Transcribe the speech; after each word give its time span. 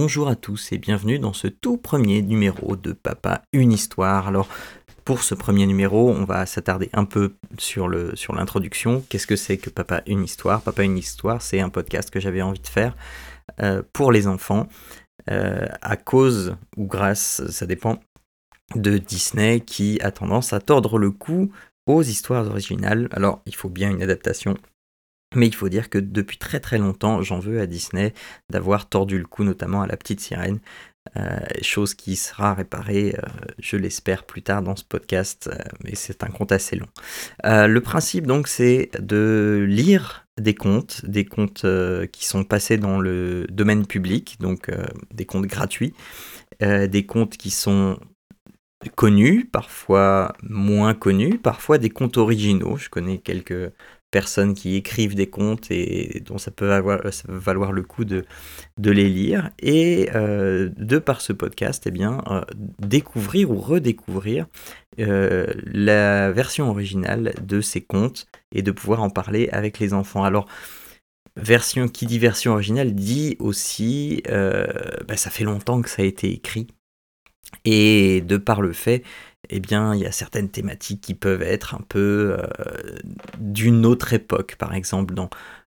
bonjour 0.00 0.28
à 0.28 0.36
tous 0.36 0.70
et 0.70 0.78
bienvenue 0.78 1.18
dans 1.18 1.32
ce 1.32 1.48
tout 1.48 1.76
premier 1.76 2.22
numéro 2.22 2.76
de 2.76 2.92
Papa 2.92 3.42
Une 3.52 3.72
Histoire. 3.72 4.28
Alors, 4.28 4.48
pour 5.04 5.24
ce 5.24 5.34
premier 5.34 5.66
numéro, 5.66 6.10
on 6.10 6.24
va 6.24 6.46
s'attarder 6.46 6.88
un 6.92 7.04
peu 7.04 7.34
sur 7.58 7.88
l'introduction. 7.88 9.02
Qu'est-ce 9.08 9.26
que 9.26 9.34
c'est 9.34 9.56
que 9.58 9.70
Papa 9.70 10.02
Une 10.06 10.22
Histoire? 10.22 10.62
Papa 10.62 10.84
Une 10.84 10.96
Histoire, 10.96 11.42
c'est 11.42 11.58
un 11.58 11.68
podcast 11.68 12.10
que 12.10 12.20
j'avais 12.20 12.42
envie 12.42 12.60
de 12.60 12.68
faire 12.68 12.96
euh, 13.60 13.82
pour 13.92 14.12
les 14.12 14.28
enfants, 14.28 14.68
euh, 15.32 15.66
à 15.82 15.96
cause 15.96 16.54
ou 16.76 16.86
grâce, 16.86 17.44
ça 17.48 17.66
dépend, 17.66 17.98
de 18.76 18.98
Disney 18.98 19.58
qui 19.58 19.98
a 20.00 20.12
tendance 20.12 20.52
à 20.52 20.60
tordre 20.60 20.96
le 20.98 21.10
cou 21.10 21.50
aux 21.86 22.04
histoires 22.04 22.46
originales. 22.46 23.08
Alors, 23.10 23.42
il 23.46 23.54
faut 23.56 23.68
bien 23.68 23.90
une 23.90 24.02
adaptation 24.04 24.56
mais 25.34 25.46
il 25.46 25.54
faut 25.54 25.68
dire 25.68 25.90
que 25.90 25.98
depuis 25.98 26.38
très 26.38 26.60
très 26.60 26.78
longtemps, 26.78 27.22
j'en 27.22 27.38
veux 27.38 27.60
à 27.60 27.66
Disney 27.66 28.14
d'avoir 28.50 28.88
tordu 28.88 29.18
le 29.18 29.26
cou, 29.26 29.44
notamment 29.44 29.82
à 29.82 29.86
la 29.86 29.96
petite 29.96 30.20
sirène. 30.20 30.60
Euh, 31.16 31.38
chose 31.62 31.94
qui 31.94 32.16
sera 32.16 32.54
réparée, 32.54 33.14
euh, 33.16 33.28
je 33.58 33.76
l'espère, 33.76 34.24
plus 34.24 34.42
tard 34.42 34.62
dans 34.62 34.76
ce 34.76 34.84
podcast, 34.84 35.48
euh, 35.50 35.58
mais 35.84 35.94
c'est 35.94 36.22
un 36.22 36.28
conte 36.28 36.52
assez 36.52 36.76
long. 36.76 36.88
le 37.44 37.78
principe 37.80 38.26
donc, 38.26 38.48
c'est 38.48 38.90
de 39.00 39.64
lire 39.68 40.26
des 40.38 40.54
contes, 40.54 41.04
des 41.04 41.24
contes 41.24 41.66
qui 42.12 42.26
sont 42.26 42.44
passés 42.44 42.76
dans 42.76 43.00
le 43.00 43.46
domaine 43.50 43.86
public, 43.86 44.36
donc 44.40 44.70
des 45.12 45.24
contes 45.24 45.46
gratuits, 45.46 45.94
des 46.60 47.06
contes 47.06 47.36
qui 47.36 47.50
sont 47.50 47.98
connus, 48.94 49.44
parfois 49.44 50.34
moins 50.42 50.94
connus, 50.94 51.38
parfois 51.38 51.78
des 51.78 51.90
contes 51.90 52.16
originaux. 52.16 52.76
Je 52.76 52.88
connais 52.88 53.18
quelques 53.18 53.72
personnes 54.10 54.54
qui 54.54 54.76
écrivent 54.76 55.14
des 55.14 55.28
contes 55.28 55.70
et 55.70 56.22
dont 56.24 56.38
ça 56.38 56.50
peut, 56.50 56.82
valoir 57.28 57.72
le 57.72 57.82
coup 57.82 58.04
de, 58.04 58.24
de 58.78 58.90
les 58.90 59.08
lire. 59.08 59.50
Et 59.58 60.08
euh, 60.14 60.70
de 60.76 60.98
par 60.98 61.20
ce 61.20 61.32
podcast, 61.32 61.84
eh 61.86 61.90
bien, 61.90 62.22
euh, 62.28 62.40
découvrir 62.78 63.50
ou 63.50 63.56
redécouvrir 63.56 64.46
euh, 64.98 65.46
la 65.64 66.32
version 66.32 66.70
originale 66.70 67.34
de 67.42 67.60
ces 67.60 67.82
contes 67.82 68.26
et 68.54 68.62
de 68.62 68.70
pouvoir 68.70 69.02
en 69.02 69.10
parler 69.10 69.48
avec 69.50 69.78
les 69.78 69.92
enfants. 69.92 70.24
Alors, 70.24 70.46
version 71.36 71.88
qui 71.88 72.06
dit 72.06 72.18
version 72.18 72.52
originale 72.52 72.94
dit 72.94 73.36
aussi, 73.38 74.22
bah, 74.26 75.16
ça 75.16 75.30
fait 75.30 75.44
longtemps 75.44 75.82
que 75.82 75.90
ça 75.90 76.02
a 76.02 76.04
été 76.04 76.32
écrit. 76.32 76.68
Et 77.64 78.20
de 78.22 78.36
par 78.36 78.62
le 78.62 78.72
fait 78.72 79.02
eh 79.50 79.60
bien, 79.60 79.94
il 79.94 80.00
y 80.00 80.06
a 80.06 80.12
certaines 80.12 80.50
thématiques 80.50 81.00
qui 81.00 81.14
peuvent 81.14 81.42
être 81.42 81.74
un 81.74 81.84
peu 81.88 82.36
euh, 82.38 82.96
d'une 83.38 83.86
autre 83.86 84.12
époque. 84.12 84.56
Par 84.58 84.74
exemple, 84.74 85.14
dans 85.14 85.30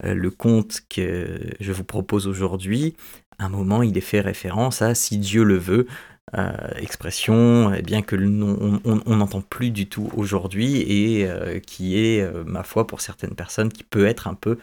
euh, 0.05 0.15
le 0.15 0.31
conte 0.31 0.81
que 0.89 1.39
je 1.61 1.73
vous 1.73 1.85
propose 1.85 2.27
aujourd'hui, 2.27 2.95
à 3.39 3.47
un 3.47 3.49
moment, 3.49 3.83
il 3.83 3.97
est 3.97 4.01
fait 4.03 4.21
référence 4.21 4.83
à 4.83 4.95
Si 4.95 5.19
Dieu 5.19 5.45
le 5.45 5.57
veut, 5.57 5.87
euh, 6.37 6.53
expression 6.77 7.73
eh 7.75 7.83
bien 7.83 8.03
que 8.03 8.17
on 8.17 9.17
n'entend 9.17 9.41
plus 9.43 9.71
du 9.71 9.89
tout 9.89 10.09
aujourd'hui 10.15 10.77
et 10.79 11.29
qui 11.67 11.99
est, 11.99 12.25
ma 12.45 12.63
foi, 12.63 12.87
pour 12.87 13.01
certaines 13.01 13.35
personnes, 13.35 13.71
qui 13.71 13.85
peut 13.85 14.07
être 14.07 14.29
un 14.29 14.35
peu 14.35 14.59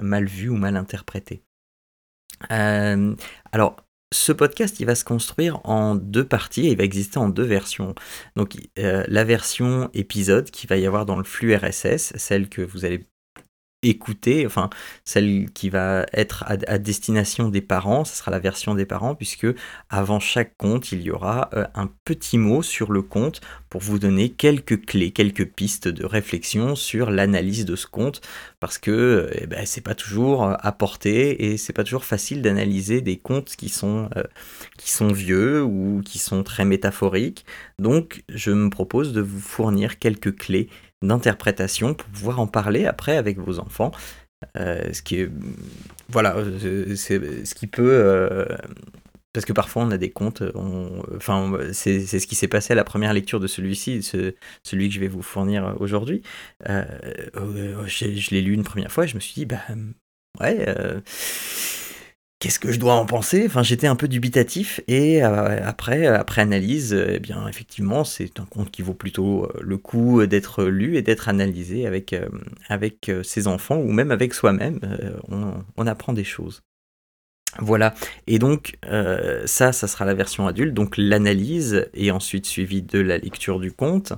mal 0.00 0.26
vue 0.26 0.50
ou 0.50 0.56
mal 0.56 0.76
interprétée. 0.76 1.42
alors, 2.50 3.76
ce 4.12 4.32
podcast, 4.32 4.80
il 4.80 4.86
va 4.86 4.94
se 4.94 5.04
construire 5.04 5.60
en 5.64 5.94
deux 5.94 6.26
parties 6.26 6.66
et 6.66 6.72
il 6.72 6.76
va 6.76 6.84
exister 6.84 7.18
en 7.18 7.28
deux 7.28 7.44
versions. 7.44 7.94
Donc 8.36 8.56
euh, 8.78 9.04
la 9.06 9.24
version 9.24 9.90
épisode 9.94 10.50
qui 10.50 10.66
va 10.66 10.76
y 10.76 10.86
avoir 10.86 11.06
dans 11.06 11.16
le 11.16 11.24
flux 11.24 11.54
RSS, 11.54 12.16
celle 12.16 12.48
que 12.48 12.62
vous 12.62 12.84
allez 12.84 13.06
écouter, 13.82 14.46
enfin 14.46 14.68
celle 15.04 15.50
qui 15.52 15.70
va 15.70 16.06
être 16.12 16.44
à, 16.46 16.78
destination 16.78 17.48
des 17.48 17.60
parents, 17.62 18.04
ce 18.04 18.16
sera 18.16 18.30
la 18.30 18.38
version 18.38 18.74
des 18.74 18.84
parents, 18.84 19.14
puisque 19.14 19.46
avant 19.88 20.20
chaque 20.20 20.56
compte, 20.56 20.92
il 20.92 21.02
y 21.02 21.10
aura 21.10 21.48
euh, 21.54 21.66
un 21.74 21.90
petit 22.04 22.38
mot 22.38 22.62
sur 22.62 22.92
le 22.92 23.02
compte 23.02 23.40
pour 23.70 23.80
vous 23.80 23.98
donner 23.98 24.30
quelques 24.30 24.84
clés, 24.84 25.12
quelques 25.12 25.46
pistes 25.46 25.88
de 25.88 26.04
réflexion 26.04 26.74
sur 26.74 27.10
l'analyse 27.10 27.64
de 27.64 27.76
ce 27.76 27.86
compte, 27.86 28.20
parce 28.58 28.78
que 28.78 29.30
eh 29.34 29.46
ben, 29.46 29.64
c'est 29.64 29.80
pas 29.80 29.94
toujours 29.94 30.44
euh, 30.44 30.54
apporté 30.60 31.50
et 31.50 31.56
c'est 31.56 31.72
pas 31.72 31.84
toujours 31.84 32.04
facile 32.04 32.42
d'analyser 32.42 33.00
des 33.00 33.16
comptes 33.16 33.56
qui 33.56 33.68
sont, 33.68 34.10
euh, 34.16 34.24
qui 34.76 34.90
sont 34.90 35.08
vieux 35.08 35.62
ou 35.62 36.02
qui 36.04 36.18
sont 36.18 36.42
très 36.42 36.64
métaphoriques. 36.64 37.46
Donc 37.78 38.24
je 38.28 38.50
me 38.50 38.68
propose 38.68 39.12
de 39.12 39.20
vous 39.22 39.40
fournir 39.40 39.98
quelques 39.98 40.36
clés 40.36 40.68
d'interprétation 41.02 41.94
pour 41.94 42.08
pouvoir 42.08 42.40
en 42.40 42.46
parler 42.46 42.86
après 42.86 43.16
avec 43.16 43.38
vos 43.38 43.58
enfants. 43.58 43.92
Euh, 44.56 44.92
ce 44.94 45.02
qui 45.02 45.16
est 45.16 45.30
voilà 46.08 46.34
c'est 46.96 47.44
ce 47.44 47.54
qui 47.54 47.66
peut 47.66 47.90
euh, 47.92 48.46
parce 49.34 49.44
que 49.44 49.52
parfois 49.52 49.82
on 49.82 49.90
a 49.90 49.98
des 49.98 50.10
comptes 50.10 50.42
enfin 51.14 51.52
c'est 51.74 52.06
ce 52.06 52.26
qui 52.26 52.34
s'est 52.34 52.48
passé 52.48 52.72
à 52.72 52.76
la 52.76 52.84
première 52.84 53.12
lecture 53.12 53.38
de 53.38 53.46
celui-ci 53.46 54.02
celui 54.62 54.88
que 54.88 54.94
je 54.94 55.00
vais 55.00 55.08
vous 55.08 55.20
fournir 55.20 55.76
aujourd'hui 55.78 56.22
euh, 56.70 56.84
je, 57.84 58.16
je 58.16 58.30
l'ai 58.30 58.40
lu 58.40 58.54
une 58.54 58.64
première 58.64 58.90
fois 58.90 59.04
et 59.04 59.08
je 59.08 59.14
me 59.14 59.20
suis 59.20 59.34
dit 59.34 59.44
bah 59.44 59.60
ouais 60.40 60.64
qu'est-ce 62.40 62.58
que 62.58 62.72
je 62.72 62.80
dois 62.80 62.94
en 62.94 63.06
penser? 63.06 63.44
Enfin, 63.46 63.62
j'étais 63.62 63.86
un 63.86 63.94
peu 63.94 64.08
dubitatif 64.08 64.80
et 64.88 65.22
euh, 65.22 65.60
après, 65.64 66.06
après 66.06 66.40
analyse, 66.42 66.92
eh 66.92 67.20
bien, 67.20 67.46
effectivement, 67.46 68.02
c'est 68.02 68.40
un 68.40 68.46
conte 68.46 68.70
qui 68.70 68.82
vaut 68.82 68.94
plutôt 68.94 69.44
euh, 69.44 69.60
le 69.60 69.76
coup 69.78 70.26
d'être 70.26 70.64
lu 70.64 70.96
et 70.96 71.02
d'être 71.02 71.28
analysé 71.28 71.86
avec, 71.86 72.12
euh, 72.12 72.28
avec 72.68 73.12
ses 73.22 73.46
enfants 73.46 73.76
ou 73.76 73.92
même 73.92 74.10
avec 74.10 74.34
soi-même. 74.34 74.80
On, 75.28 75.52
on, 75.76 75.86
apprend 75.86 76.12
des 76.12 76.24
choses. 76.24 76.62
Voilà, 77.58 77.94
et 78.28 78.38
donc 78.38 78.78
ça, 79.44 79.72
ça 79.72 79.88
sera 79.88 80.04
la 80.04 80.14
version 80.14 80.46
adulte, 80.46 80.72
donc 80.72 80.96
l'analyse 80.96 81.88
et 81.94 82.12
ensuite 82.12 82.46
suivi 82.46 82.80
de 82.80 83.00
la 83.00 83.18
lecture 83.18 83.58
du 83.58 83.72
conte. 83.72 84.12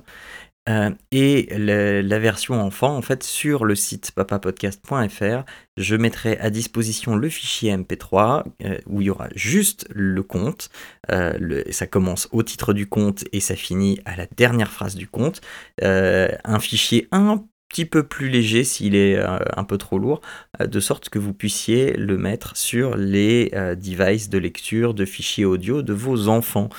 Euh, 0.69 0.91
et 1.11 1.47
la 1.57 2.19
version 2.19 2.61
enfant, 2.61 2.95
en 2.95 3.01
fait, 3.01 3.23
sur 3.23 3.65
le 3.65 3.75
site 3.75 4.11
papapodcast.fr, 4.11 5.43
je 5.77 5.95
mettrai 5.95 6.37
à 6.37 6.49
disposition 6.49 7.15
le 7.15 7.29
fichier 7.29 7.75
MP3 7.75 8.43
euh, 8.63 8.77
où 8.87 9.01
il 9.01 9.05
y 9.05 9.09
aura 9.09 9.27
juste 9.35 9.85
le 9.93 10.23
compte. 10.23 10.69
Euh, 11.11 11.63
ça 11.71 11.87
commence 11.87 12.29
au 12.31 12.43
titre 12.43 12.73
du 12.73 12.87
compte 12.87 13.25
et 13.33 13.39
ça 13.39 13.55
finit 13.55 13.99
à 14.05 14.15
la 14.15 14.25
dernière 14.37 14.71
phrase 14.71 14.95
du 14.95 15.07
compte. 15.07 15.41
un 15.81 16.59
fichier 16.59 17.07
un 17.11 17.45
petit 17.69 17.85
peu 17.85 18.03
plus 18.03 18.29
léger 18.29 18.63
s'il 18.63 18.95
est 18.95 19.17
un 19.17 19.63
peu 19.63 19.79
trop 19.79 19.97
lourd, 19.97 20.21
de 20.59 20.79
sorte 20.79 21.09
que 21.09 21.17
vous 21.17 21.33
puissiez 21.33 21.93
le 21.93 22.17
mettre 22.17 22.55
sur 22.55 22.95
les 22.95 23.49
devices 23.75 24.29
de 24.29 24.37
lecture 24.37 24.93
de 24.93 25.05
fichiers 25.05 25.45
audio 25.45 25.81
de 25.81 25.93
vos 25.93 26.27
enfants. 26.27 26.69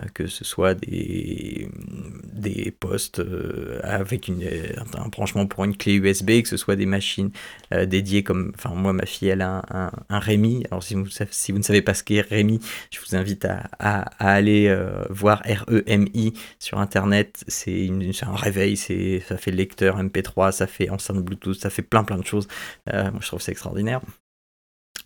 Euh, 0.00 0.06
que 0.14 0.26
ce 0.26 0.44
soit 0.44 0.74
des, 0.74 1.68
des 2.32 2.70
postes 2.70 3.18
euh, 3.18 3.80
avec 3.82 4.28
une, 4.28 4.42
un 4.96 5.08
branchement 5.08 5.46
pour 5.46 5.64
une 5.64 5.76
clé 5.76 5.94
USB, 5.94 6.42
que 6.42 6.48
ce 6.48 6.56
soit 6.56 6.76
des 6.76 6.86
machines 6.86 7.30
euh, 7.72 7.84
dédiées 7.86 8.22
comme, 8.22 8.52
enfin 8.54 8.74
moi 8.74 8.92
ma 8.92 9.06
fille 9.06 9.28
elle 9.28 9.42
a 9.42 9.62
un, 9.70 9.90
un, 10.08 10.18
Rémi, 10.18 10.64
alors 10.70 10.82
si 10.82 10.94
vous, 10.94 11.06
si 11.30 11.52
vous 11.52 11.58
ne 11.58 11.62
savez 11.62 11.82
pas 11.82 11.94
ce 11.94 12.04
qu'est 12.04 12.20
Rémi, 12.20 12.60
je 12.90 13.00
vous 13.00 13.16
invite 13.16 13.44
à, 13.44 13.68
à, 13.78 14.02
aller 14.18 14.74
voir 15.10 15.42
R-E-M-I 15.46 16.32
sur 16.58 16.78
internet, 16.78 17.44
c'est 17.48 17.90
un 18.22 18.36
réveil, 18.36 18.76
ça 18.76 19.36
fait 19.36 19.50
lecteur 19.50 20.02
MP3, 20.02 20.52
ça 20.52 20.66
fait 20.66 20.90
enceinte 20.90 21.18
Bluetooth, 21.18 21.58
ça 21.58 21.70
fait 21.70 21.82
plein 21.82 22.04
plein 22.04 22.18
de 22.18 22.24
choses, 22.24 22.48
moi 22.86 23.12
je 23.20 23.26
trouve 23.26 23.40
ça 23.40 23.52
extraordinaire. 23.52 24.00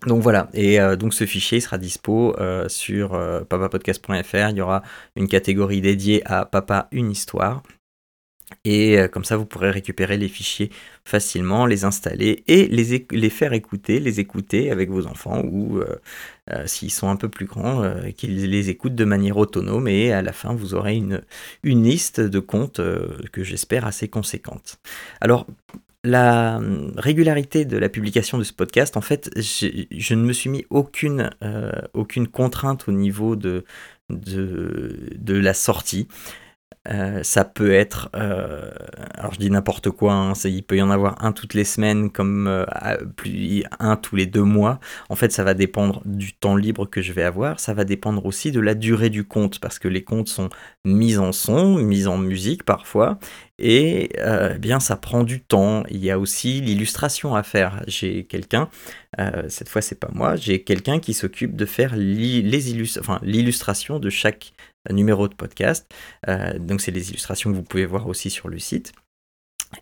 Donc 0.05 0.23
voilà, 0.23 0.51
et 0.53 0.79
euh, 0.79 0.97
donc 0.97 1.15
ce 1.15 1.25
fichier 1.25 1.61
sera 1.61 1.79
dispo 1.79 2.37
euh, 2.39 2.69
sur 2.69 3.15
euh, 3.15 3.41
papapodcast.fr. 3.45 4.51
Il 4.51 4.57
y 4.57 4.61
aura 4.61 4.83
une 5.17 5.27
catégorie 5.27 5.81
dédiée 5.81 6.23
à 6.27 6.45
Papa 6.45 6.89
une 6.93 7.11
histoire. 7.11 7.63
Et 8.65 8.97
comme 9.11 9.25
ça, 9.25 9.37
vous 9.37 9.45
pourrez 9.45 9.73
récupérer 9.73 10.17
les 10.17 10.29
fichiers 10.29 10.71
facilement, 11.05 11.67
les 11.67 11.85
installer 11.85 12.45
et 12.47 12.69
les, 12.69 13.31
faire 13.31 13.53
écouter, 13.53 13.99
les 13.99 14.21
écouter 14.21 14.71
avec 14.71 14.89
vos 14.89 15.07
enfants 15.09 15.43
ou 15.45 15.81
s'ils 16.65 16.93
sont 16.93 17.09
un 17.09 17.17
peu 17.17 17.29
plus 17.29 17.47
grands, 17.47 17.83
qu'ils 18.17 18.49
les 18.49 18.71
écoutent 18.71 18.95
de 18.95 19.05
manière 19.05 19.37
autonome. 19.37 19.89
Et 19.89 20.13
à 20.13 20.23
la 20.23 20.33
fin, 20.33 20.55
vous 20.55 20.75
aurez 20.75 20.95
une, 20.95 21.23
une 21.65 21.83
liste 21.83 22.21
de 22.21 22.39
comptes 22.39 22.81
que 23.33 23.43
j'espère 23.43 23.85
assez 23.85 24.07
conséquente. 24.07 24.79
Alors, 25.21 25.49
la 26.07 26.57
hum, 26.57 26.93
régularité 26.97 27.65
de 27.65 27.77
la 27.77 27.89
publication 27.89 28.39
de 28.39 28.45
ce 28.45 28.53
podcast, 28.53 28.97
en 28.97 29.01
fait, 29.01 29.31
je, 29.37 30.15
ne 30.15 30.23
me 30.23 30.33
suis 30.33 30.49
mis 30.49 30.65
aucune, 30.71 31.31
euh, 31.43 31.73
contrainte 32.33 32.89
au 32.89 32.93
niveau 32.93 33.37
de, 33.37 33.65
la 34.09 35.55
sortie. 35.55 36.09
Euh, 36.89 37.23
ça 37.25 37.45
peut 37.45 37.73
être, 37.73 38.11
euh, 38.15 38.71
alors 39.15 39.35
je 39.35 39.39
dis 39.39 39.51
n'importe 39.51 39.91
quoi, 39.91 40.13
hein, 40.13 40.33
il 40.45 40.63
peut 40.63 40.77
y 40.77 40.83
en 40.83 40.91
avoir 40.91 41.25
un 41.25 41.33
toutes 41.33 41.55
les 41.55 41.65
semaines 41.65 42.11
comme 42.11 42.47
euh, 42.47 42.65
plus, 43.17 43.65
un 43.81 43.97
tous 43.97 44.15
les 44.15 44.27
deux 44.27 44.45
mois. 44.45 44.79
En 45.09 45.17
fait, 45.17 45.33
ça 45.33 45.43
va 45.43 45.55
dépendre 45.55 46.03
du 46.05 46.33
temps 46.33 46.57
libre 46.57 46.89
que 46.89 47.03
je 47.03 47.13
vais 47.13 47.25
avoir. 47.25 47.59
Ça 47.59 47.75
va 47.75 47.85
dépendre 47.85 48.25
aussi 48.25 48.53
de 48.53 48.61
la 48.61 48.75
durée 48.75 49.11
du 49.11 49.25
compte 49.25 49.59
parce 49.59 49.81
que 49.81 49.89
les 49.89 50.05
comptes 50.05 50.29
sont 50.29 50.49
mis 50.85 51.19
en 51.19 51.33
son, 51.33 51.77
mis 51.77 52.07
en 52.07 52.19
musique 52.19 52.65
parfois. 52.65 53.19
Et 53.59 54.11
eh 54.19 54.59
bien, 54.59 54.81
ça 54.81 54.97
prend 54.97 55.25
du 55.25 55.41
temps. 55.41 55.83
Il 55.91 56.05
y 56.05 56.11
a 56.11 56.19
aussi 56.19 56.61
l'illustration 56.61 57.35
à 57.35 57.43
faire. 57.43 57.83
J'ai 57.87 58.25
quelqu'un, 58.25 58.69
cette 59.49 59.71
fois 59.71 59.81
c'est 59.83 59.99
pas 59.99 60.11
moi, 60.13 60.37
j'ai 60.37 60.63
quelqu'un 60.63 61.01
qui 61.01 61.15
s'occupe 61.15 61.57
de 61.57 61.65
faire 61.65 61.97
l'illustration 61.97 63.99
de 63.99 64.11
chaque 64.11 64.53
numéro 64.91 65.29
de 65.29 65.35
podcast. 65.35 65.87
Euh, 66.29 66.59
donc 66.59 66.81
c'est 66.81 66.91
les 66.91 67.11
illustrations 67.11 67.51
que 67.51 67.57
vous 67.57 67.63
pouvez 67.63 67.87
voir 67.87 68.09
aussi 68.09 68.31
sur 68.31 68.49
le 68.49 68.59
site. 68.59 68.93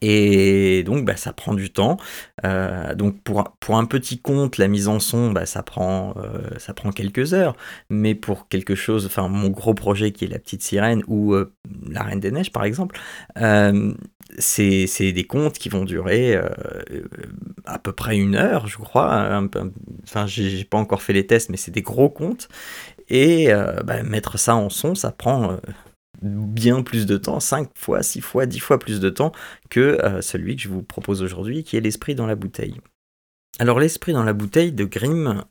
Et 0.00 0.82
donc 0.84 1.04
bah, 1.04 1.16
ça 1.16 1.32
prend 1.32 1.54
du 1.54 1.70
temps. 1.70 1.98
Euh, 2.44 2.94
donc 2.94 3.22
pour, 3.22 3.44
pour 3.60 3.76
un 3.76 3.84
petit 3.84 4.18
compte, 4.18 4.56
la 4.56 4.66
mise 4.66 4.88
en 4.88 4.98
son, 4.98 5.30
bah, 5.30 5.44
ça, 5.44 5.62
prend, 5.62 6.14
euh, 6.16 6.48
ça 6.58 6.72
prend 6.72 6.90
quelques 6.90 7.34
heures. 7.34 7.54
Mais 7.90 8.14
pour 8.14 8.48
quelque 8.48 8.74
chose, 8.74 9.06
enfin 9.06 9.28
mon 9.28 9.50
gros 9.50 9.74
projet 9.74 10.10
qui 10.10 10.24
est 10.24 10.28
La 10.28 10.38
Petite 10.38 10.62
Sirène 10.62 11.02
ou 11.06 11.34
La 11.88 12.02
Reine 12.02 12.20
des 12.20 12.30
Neiges 12.30 12.50
par 12.50 12.64
exemple, 12.64 12.98
c'est 14.38 15.12
des 15.12 15.24
comptes 15.24 15.58
qui 15.58 15.68
vont 15.68 15.84
durer 15.84 16.40
à 17.66 17.78
peu 17.78 17.92
près 17.92 18.16
une 18.16 18.36
heure, 18.36 18.66
je 18.66 18.78
crois. 18.78 19.42
Enfin, 20.02 20.26
j'ai 20.26 20.64
pas 20.64 20.78
encore 20.78 21.02
fait 21.02 21.12
les 21.12 21.26
tests, 21.26 21.50
mais 21.50 21.56
c'est 21.56 21.70
des 21.70 21.82
gros 21.82 22.08
comptes. 22.08 22.48
Et 23.08 23.52
euh, 23.52 23.82
bah, 23.84 24.02
mettre 24.02 24.38
ça 24.38 24.56
en 24.56 24.70
son, 24.70 24.94
ça 24.94 25.10
prend 25.12 25.52
euh, 25.52 25.56
bien 26.22 26.82
plus 26.82 27.06
de 27.06 27.16
temps, 27.16 27.40
5 27.40 27.68
fois, 27.74 28.02
6 28.02 28.20
fois, 28.20 28.46
10 28.46 28.60
fois 28.60 28.78
plus 28.78 29.00
de 29.00 29.10
temps 29.10 29.32
que 29.70 29.80
euh, 29.80 30.20
celui 30.22 30.56
que 30.56 30.62
je 30.62 30.68
vous 30.68 30.82
propose 30.82 31.22
aujourd'hui, 31.22 31.64
qui 31.64 31.76
est 31.76 31.80
l'esprit 31.80 32.14
dans 32.14 32.26
la 32.26 32.34
bouteille. 32.34 32.80
Alors 33.60 33.78
l'esprit 33.78 34.12
dans 34.12 34.24
la 34.24 34.32
bouteille 34.32 34.72
de 34.72 34.84
Grimm, 34.84 35.44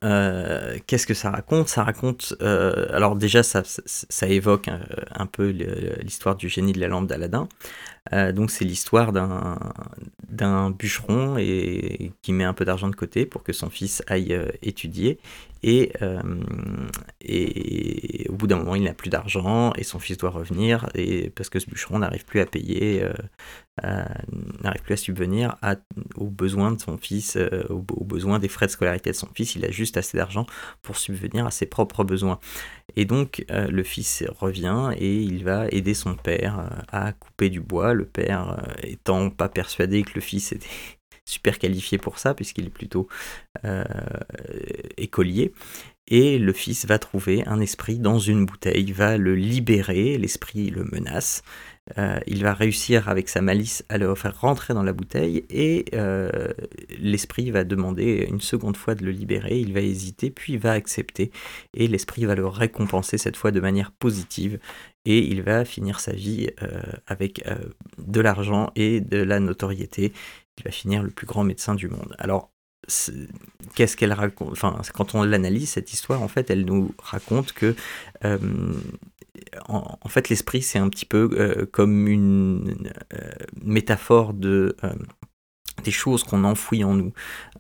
qu'est-ce 0.87 1.07
que 1.07 1.13
ça 1.13 1.31
raconte? 1.31 1.69
Ça 1.69 1.85
raconte, 1.85 2.35
alors 2.41 3.15
déjà 3.15 3.43
ça, 3.43 3.63
évoque 4.27 4.67
un, 4.67 5.25
peu 5.25 5.47
l'histoire 6.01 6.35
du 6.35 6.49
génie 6.49 6.73
de 6.73 6.81
la 6.81 6.89
lampe 6.89 7.07
d'Aladin. 7.07 7.47
donc 8.33 8.51
c'est 8.51 8.65
l'histoire 8.65 9.13
d'un 9.13 10.69
bûcheron 10.71 11.37
qui 11.37 12.33
met 12.33 12.43
un 12.43 12.53
peu 12.53 12.65
d'argent 12.65 12.89
de 12.89 12.95
côté 12.97 13.25
pour 13.25 13.41
que 13.41 13.53
son 13.53 13.69
fils 13.69 14.03
aille 14.07 14.37
étudier 14.61 15.17
et, 15.63 15.93
euh, 16.01 16.21
et 17.21 18.25
au 18.29 18.33
bout 18.33 18.47
d'un 18.47 18.57
moment, 18.57 18.75
il 18.75 18.83
n'a 18.83 18.93
plus 18.93 19.09
d'argent 19.09 19.71
et 19.77 19.83
son 19.83 19.97
fils 19.99 20.17
doit 20.17 20.29
revenir 20.29 20.89
et 20.93 21.29
parce 21.29 21.49
que 21.49 21.59
ce 21.59 21.69
bûcheron 21.69 21.99
n'arrive 21.99 22.25
plus 22.25 22.41
à 22.41 22.45
payer, 22.45 23.03
euh, 23.83 24.03
n'arrive 24.61 24.81
plus 24.81 24.93
à 24.93 24.97
subvenir 24.97 25.55
aux 26.17 26.29
besoins 26.29 26.71
de 26.73 26.81
son 26.81 26.97
fils, 26.97 27.37
euh, 27.37 27.63
aux, 27.69 28.03
besoins 28.03 28.39
des 28.39 28.49
frais 28.49 28.65
de 28.65 28.71
scolarité 28.71 29.11
de 29.11 29.15
son 29.15 29.29
fils. 29.33 29.55
Il 29.55 29.63
a 29.63 29.71
juste 29.71 29.95
assez 29.95 30.17
d'argent 30.17 30.45
pour 30.81 30.97
subvenir 30.97 31.45
à 31.47 31.51
ses 31.51 31.65
propres 31.65 32.03
besoins. 32.03 32.39
Et 32.95 33.05
donc, 33.05 33.45
le 33.49 33.83
fils 33.83 34.23
revient 34.37 34.91
et 34.97 35.21
il 35.21 35.43
va 35.43 35.67
aider 35.69 35.93
son 35.93 36.15
père 36.15 36.69
à 36.91 37.13
couper 37.13 37.49
du 37.49 37.61
bois. 37.61 37.93
Le 37.93 38.05
père 38.05 38.61
étant 38.83 39.29
pas 39.29 39.49
persuadé 39.49 40.03
que 40.03 40.11
le 40.15 40.21
fils 40.21 40.51
était 40.51 40.67
super 41.25 41.59
qualifié 41.59 41.97
pour 41.97 42.19
ça, 42.19 42.33
puisqu'il 42.33 42.65
est 42.65 42.69
plutôt 42.69 43.07
euh, 43.65 43.83
écolier. 44.97 45.53
Et 46.07 46.37
le 46.37 46.51
fils 46.51 46.85
va 46.85 46.99
trouver 46.99 47.47
un 47.47 47.61
esprit 47.61 47.97
dans 47.97 48.19
une 48.19 48.45
bouteille, 48.45 48.91
va 48.91 49.17
le 49.17 49.35
libérer, 49.35 50.17
l'esprit 50.17 50.69
le 50.69 50.83
menace. 50.83 51.43
Euh, 51.97 52.19
il 52.27 52.43
va 52.43 52.53
réussir 52.53 53.09
avec 53.09 53.27
sa 53.29 53.41
malice 53.41 53.85
à 53.89 53.97
le 53.97 54.13
faire 54.15 54.39
rentrer 54.39 54.73
dans 54.73 54.83
la 54.83 54.93
bouteille 54.93 55.45
et 55.49 55.85
euh, 55.93 56.29
l'esprit 56.97 57.51
va 57.51 57.65
demander 57.65 58.25
une 58.29 58.39
seconde 58.39 58.77
fois 58.77 58.95
de 58.95 59.03
le 59.03 59.11
libérer, 59.11 59.59
il 59.59 59.73
va 59.73 59.81
hésiter 59.81 60.29
puis 60.29 60.55
va 60.55 60.71
accepter 60.71 61.29
et 61.73 61.89
l'esprit 61.89 62.23
va 62.23 62.35
le 62.35 62.47
récompenser 62.47 63.17
cette 63.17 63.35
fois 63.35 63.51
de 63.51 63.59
manière 63.59 63.91
positive 63.91 64.59
et 65.03 65.19
il 65.27 65.41
va 65.41 65.65
finir 65.65 65.99
sa 65.99 66.13
vie 66.13 66.49
avec 67.05 67.43
de 67.97 68.21
l'argent 68.21 68.71
et 68.77 69.01
de 69.01 69.17
la 69.17 69.41
notoriété 69.41 70.13
il 70.57 70.63
va 70.63 70.71
finir 70.71 71.03
le 71.03 71.09
plus 71.09 71.27
grand 71.27 71.43
médecin 71.43 71.75
du 71.75 71.87
monde. 71.87 72.15
Alors, 72.19 72.51
qu'est-ce 73.75 73.97
qu'elle 73.97 74.13
raconte 74.13 74.51
Enfin, 74.51 74.81
quand 74.93 75.15
on 75.15 75.23
l'analyse, 75.23 75.69
cette 75.69 75.93
histoire, 75.93 76.21
en 76.21 76.27
fait, 76.27 76.49
elle 76.49 76.65
nous 76.65 76.93
raconte 76.99 77.53
que, 77.53 77.75
euh, 78.25 78.37
en, 79.67 80.09
fait, 80.09 80.29
l'esprit, 80.29 80.61
c'est 80.61 80.79
un 80.79 80.89
petit 80.89 81.05
peu 81.05 81.29
euh, 81.33 81.65
comme 81.65 82.07
une 82.07 82.91
euh, 83.13 83.31
métaphore 83.61 84.33
de 84.33 84.75
des 85.83 85.91
choses 85.91 86.23
qu'on 86.23 86.43
enfouit 86.43 86.83
en 86.83 86.93
nous. 86.93 87.13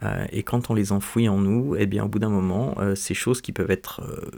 Euh, 0.03 0.25
et 0.31 0.43
quand 0.43 0.69
on 0.69 0.73
les 0.73 0.91
enfouit 0.91 1.29
en 1.29 1.39
nous, 1.39 1.75
eh 1.77 1.85
bien, 1.85 2.05
au 2.05 2.07
bout 2.07 2.19
d'un 2.19 2.29
moment, 2.29 2.75
euh, 2.79 2.95
ces 2.95 3.13
choses 3.13 3.41
qui 3.41 3.51
peuvent 3.51 3.71
être, 3.71 4.01
euh, 4.01 4.31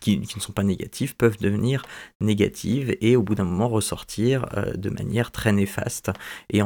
qui, 0.00 0.18
ne 0.18 0.40
sont 0.40 0.52
pas 0.52 0.62
négatives, 0.62 1.16
peuvent 1.16 1.38
devenir 1.38 1.82
négatives 2.20 2.96
et 3.00 3.16
au 3.16 3.22
bout 3.22 3.34
d'un 3.34 3.44
moment 3.44 3.68
ressortir 3.68 4.46
de 4.76 4.90
manière 4.90 5.30
très 5.30 5.52
néfaste. 5.52 6.10
Et, 6.50 6.60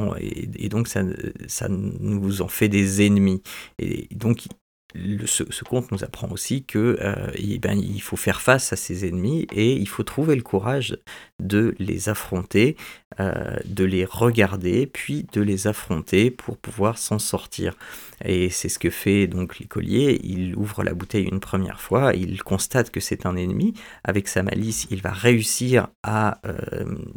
et, 0.57 0.69
donc, 0.69 0.89
ça, 0.89 1.03
ça 1.47 1.69
nous 1.69 2.43
en 2.43 2.49
fait 2.49 2.69
des 2.69 3.05
ennemis. 3.07 3.43
Et 3.79 4.09
donc, 4.13 4.47
ce, 4.95 5.65
conte 5.65 5.91
nous 5.93 6.05
apprend 6.05 6.29
aussi 6.31 6.65
que 6.65 6.99
eh 7.35 7.59
ben, 7.59 7.79
il 7.79 8.03
faut 8.03 8.17
faire 8.17 8.41
face 8.41 8.73
à 8.73 8.77
ses 8.77 9.07
ennemis 9.07 9.47
et 9.53 9.73
il 9.73 9.89
faut 9.89 10.03
trouver 10.03 10.37
le 10.37 10.43
courage 10.43 10.99
de 11.39 11.75
les 11.79 12.09
affronter, 12.09 12.77
de 13.19 13.85
les 13.85 14.05
regarder, 14.05 14.87
puis 14.87 15.27
de 15.33 15.41
les 15.41 15.67
affronter 15.67 16.31
pour 16.31 16.57
pouvoir 16.57 16.99
s'en 16.99 17.19
sortir. 17.19 17.77
Et 18.25 18.51
c'est 18.51 18.69
ce 18.69 18.79
que 18.79 18.91
fait 18.91 19.27
donc 19.27 19.59
l'écolier. 19.59 20.21
Il 20.25 20.55
ouvre 20.57 20.83
la 20.83 20.93
bouteille 20.93 21.25
une 21.25 21.41
première 21.41 21.81
fois, 21.81 22.15
il 22.15 22.43
constate 22.43 22.91
que 22.91 23.01
c'est 23.01 23.27
un 23.27 23.37
ennemi. 23.37 23.75
Avec 24.05 24.29
sa 24.29 24.43
malice, 24.43 24.87
il 24.91 25.03
va 25.03 25.11
réussir 25.11 25.89
à 26.03 26.41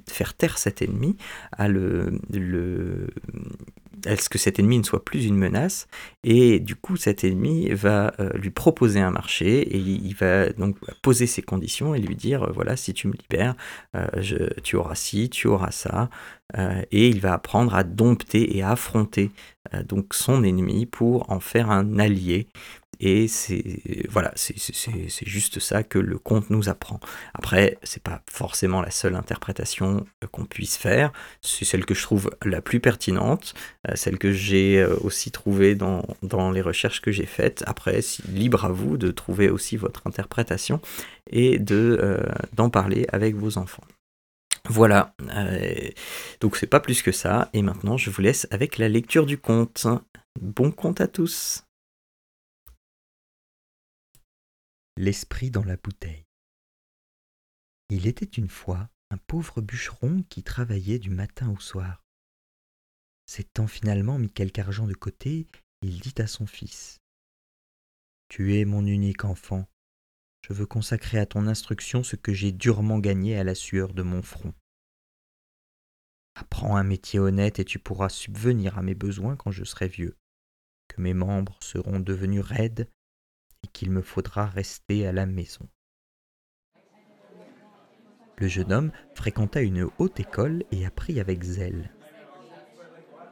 faire 0.09 0.33
taire 0.33 0.57
cet 0.57 0.81
ennemi, 0.81 1.17
à 1.51 1.67
le 1.67 2.19
est-ce 4.05 4.29
que 4.29 4.37
cet 4.37 4.59
ennemi 4.59 4.77
ne 4.77 4.83
soit 4.83 5.03
plus 5.03 5.25
une 5.25 5.35
menace 5.35 5.87
Et 6.23 6.59
du 6.59 6.75
coup, 6.75 6.95
cet 6.95 7.23
ennemi 7.23 7.69
va 7.69 8.13
euh, 8.19 8.29
lui 8.33 8.49
proposer 8.49 8.99
un 8.99 9.11
marché 9.11 9.61
et 9.61 9.77
il 9.77 10.15
va 10.15 10.49
donc 10.49 10.77
poser 11.01 11.27
ses 11.27 11.41
conditions 11.41 11.95
et 11.95 11.99
lui 11.99 12.15
dire 12.15 12.43
euh, 12.43 12.51
voilà, 12.53 12.75
si 12.75 12.93
tu 12.93 13.07
me 13.07 13.13
libères, 13.13 13.55
euh, 13.95 14.49
tu 14.63 14.75
auras 14.75 14.95
ci, 14.95 15.29
tu 15.29 15.47
auras 15.47 15.71
ça. 15.71 16.09
et 16.91 17.07
il 17.07 17.19
va 17.19 17.33
apprendre 17.33 17.73
à 17.73 17.83
dompter 17.83 18.57
et 18.57 18.61
à 18.61 18.71
affronter 18.71 19.31
donc 19.87 20.13
son 20.13 20.43
ennemi 20.43 20.85
pour 20.85 21.31
en 21.31 21.39
faire 21.39 21.71
un 21.71 21.97
allié 21.97 22.47
et 23.05 23.27
c'est 23.27 23.81
voilà, 24.07 24.31
c'est 24.35 25.27
juste 25.27 25.59
ça 25.59 25.83
que 25.83 25.99
le 25.99 26.17
conte 26.17 26.49
nous 26.49 26.69
apprend. 26.69 27.01
Après, 27.33 27.77
c'est 27.83 28.01
pas 28.01 28.21
forcément 28.31 28.81
la 28.81 28.91
seule 28.91 29.15
interprétation 29.15 30.05
euh, 30.23 30.27
qu'on 30.27 30.45
puisse 30.45 30.77
faire. 30.77 31.11
C'est 31.41 31.65
celle 31.65 31.85
que 31.85 31.93
je 31.93 32.01
trouve 32.01 32.31
la 32.45 32.61
plus 32.61 32.79
pertinente, 32.79 33.55
euh, 33.89 33.95
celle 33.95 34.17
que 34.17 34.31
j'ai 34.31 34.79
euh, 34.79 34.95
aussi 35.01 35.31
trouvée 35.31 35.75
dans, 35.75 36.05
dans, 36.21 36.49
les 36.49 36.61
recherches 36.61 37.01
que 37.01 37.11
j'ai 37.11 37.25
faites. 37.25 37.61
Après, 37.67 37.99
libre 38.29 38.63
à 38.63 38.69
vous 38.69 38.95
de 38.95 39.11
trouver 39.11 39.49
aussi 39.49 39.75
votre 39.75 40.07
interprétation 40.07 40.79
et 41.29 41.59
de 41.59 42.21
d'en 42.53 42.69
parler 42.69 43.05
avec 43.11 43.35
vos 43.35 43.57
enfants. 43.57 43.83
Voilà, 44.69 45.13
donc 46.39 46.55
c'est 46.55 46.67
pas 46.67 46.79
plus 46.79 47.01
que 47.01 47.11
ça. 47.11 47.49
Et 47.53 47.61
maintenant, 47.61 47.97
je 47.97 48.09
vous 48.09 48.21
laisse 48.21 48.47
avec 48.49 48.77
la 48.77 48.87
lecture 48.87 49.25
du 49.25 49.37
conte. 49.37 49.87
Bon 50.39 50.71
conte 50.71 51.01
à 51.01 51.07
tous. 51.07 51.65
L'esprit 54.95 55.49
dans 55.49 55.63
la 55.63 55.75
bouteille. 55.75 56.27
Il 57.89 58.05
était 58.05 58.25
une 58.25 58.47
fois 58.47 58.91
un 59.09 59.17
pauvre 59.17 59.59
bûcheron 59.59 60.21
qui 60.29 60.43
travaillait 60.43 60.99
du 60.99 61.09
matin 61.09 61.49
au 61.49 61.59
soir. 61.59 62.03
S'étant 63.25 63.65
finalement 63.65 64.19
mis 64.19 64.29
quelque 64.29 64.59
argent 64.59 64.85
de 64.85 64.93
côté, 64.93 65.47
il 65.81 65.99
dit 65.99 66.13
à 66.19 66.27
son 66.27 66.45
fils 66.45 66.99
Tu 68.27 68.55
es 68.55 68.65
mon 68.65 68.85
unique 68.85 69.25
enfant. 69.25 69.67
Je 70.47 70.53
veux 70.53 70.67
consacrer 70.67 71.17
à 71.17 71.25
ton 71.25 71.47
instruction 71.47 72.03
ce 72.03 72.15
que 72.15 72.31
j'ai 72.31 72.51
durement 72.51 72.99
gagné 72.99 73.35
à 73.35 73.43
la 73.43 73.55
sueur 73.55 73.95
de 73.95 74.03
mon 74.03 74.21
front. 74.21 74.53
Apprends 76.35 76.75
un 76.75 76.83
métier 76.83 77.19
honnête 77.19 77.57
et 77.57 77.65
tu 77.65 77.79
pourras 77.79 78.09
subvenir 78.09 78.77
à 78.77 78.83
mes 78.83 78.95
besoins 78.95 79.37
quand 79.37 79.49
je 79.49 79.63
serai 79.63 79.87
vieux, 79.87 80.15
que 80.87 81.01
mes 81.01 81.15
membres 81.15 81.57
seront 81.63 81.99
devenus 81.99 82.43
raides 82.43 82.87
qu'il 83.73 83.91
me 83.91 84.01
faudra 84.01 84.45
rester 84.45 85.05
à 85.07 85.11
la 85.11 85.25
maison. 85.25 85.67
Le 88.37 88.47
jeune 88.47 88.73
homme 88.73 88.91
fréquenta 89.13 89.61
une 89.61 89.89
haute 89.97 90.19
école 90.19 90.63
et 90.71 90.85
apprit 90.85 91.19
avec 91.19 91.43
zèle. 91.43 91.91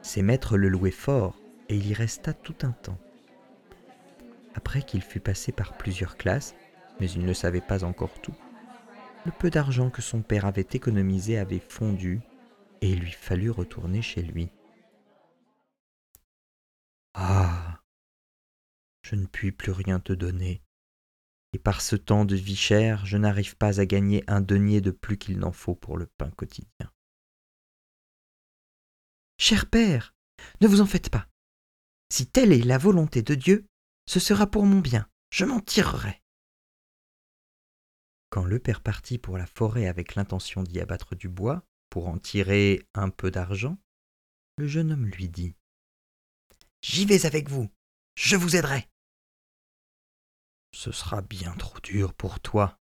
Ses 0.02 0.22
maîtres 0.22 0.56
le 0.56 0.68
louaient 0.68 0.90
fort 0.90 1.38
et 1.68 1.76
il 1.76 1.86
y 1.86 1.94
resta 1.94 2.32
tout 2.32 2.56
un 2.62 2.72
temps. 2.72 2.98
Après 4.54 4.82
qu'il 4.82 5.02
fut 5.02 5.20
passé 5.20 5.52
par 5.52 5.76
plusieurs 5.76 6.16
classes, 6.16 6.54
mais 7.00 7.10
il 7.10 7.24
ne 7.24 7.32
savait 7.32 7.60
pas 7.60 7.84
encore 7.84 8.20
tout, 8.20 8.34
le 9.24 9.32
peu 9.32 9.50
d'argent 9.50 9.90
que 9.90 10.02
son 10.02 10.22
père 10.22 10.46
avait 10.46 10.66
économisé 10.72 11.38
avait 11.38 11.60
fondu 11.60 12.20
et 12.80 12.90
il 12.90 13.00
lui 13.00 13.12
fallut 13.12 13.50
retourner 13.50 14.02
chez 14.02 14.22
lui. 14.22 14.50
Ah. 17.14 17.61
Je 19.02 19.16
ne 19.16 19.26
puis 19.26 19.52
plus 19.52 19.72
rien 19.72 20.00
te 20.00 20.12
donner. 20.12 20.62
Et 21.52 21.58
par 21.58 21.82
ce 21.82 21.96
temps 21.96 22.24
de 22.24 22.36
vie 22.36 22.56
chère, 22.56 23.04
je 23.04 23.18
n'arrive 23.18 23.56
pas 23.56 23.80
à 23.80 23.86
gagner 23.86 24.24
un 24.26 24.40
denier 24.40 24.80
de 24.80 24.90
plus 24.90 25.18
qu'il 25.18 25.38
n'en 25.38 25.52
faut 25.52 25.74
pour 25.74 25.98
le 25.98 26.06
pain 26.06 26.30
quotidien. 26.30 26.92
Cher 29.38 29.68
père, 29.68 30.14
ne 30.60 30.68
vous 30.68 30.80
en 30.80 30.86
faites 30.86 31.10
pas. 31.10 31.28
Si 32.10 32.26
telle 32.26 32.52
est 32.52 32.62
la 32.62 32.78
volonté 32.78 33.22
de 33.22 33.34
Dieu, 33.34 33.66
ce 34.06 34.20
sera 34.20 34.46
pour 34.46 34.64
mon 34.66 34.80
bien, 34.80 35.08
je 35.30 35.44
m'en 35.44 35.60
tirerai. 35.60 36.22
Quand 38.30 38.44
le 38.44 38.58
père 38.58 38.80
partit 38.80 39.18
pour 39.18 39.36
la 39.36 39.46
forêt 39.46 39.86
avec 39.86 40.14
l'intention 40.14 40.62
d'y 40.62 40.80
abattre 40.80 41.14
du 41.14 41.28
bois, 41.28 41.66
pour 41.90 42.08
en 42.08 42.18
tirer 42.18 42.86
un 42.94 43.10
peu 43.10 43.30
d'argent, 43.30 43.76
le 44.56 44.66
jeune 44.66 44.92
homme 44.92 45.06
lui 45.06 45.28
dit 45.28 45.54
J'y 46.82 47.04
vais 47.04 47.26
avec 47.26 47.50
vous, 47.50 47.68
je 48.14 48.36
vous 48.36 48.56
aiderai. 48.56 48.88
Ce 50.72 50.90
sera 50.90 51.20
bien 51.22 51.54
trop 51.56 51.78
dur 51.80 52.14
pour 52.14 52.40
toi. 52.40 52.78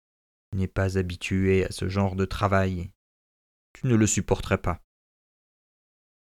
Tu 0.51 0.59
n'es 0.59 0.69
pas 0.69 0.99
habitué 0.99 1.65
à 1.65 1.73
ce 1.73 1.89
genre 1.89 2.17
de 2.17 2.25
travail. 2.25 2.91
Tu 3.73 3.87
ne 3.87 3.95
le 3.95 4.07
supporterais 4.07 4.61
pas. 4.61 4.83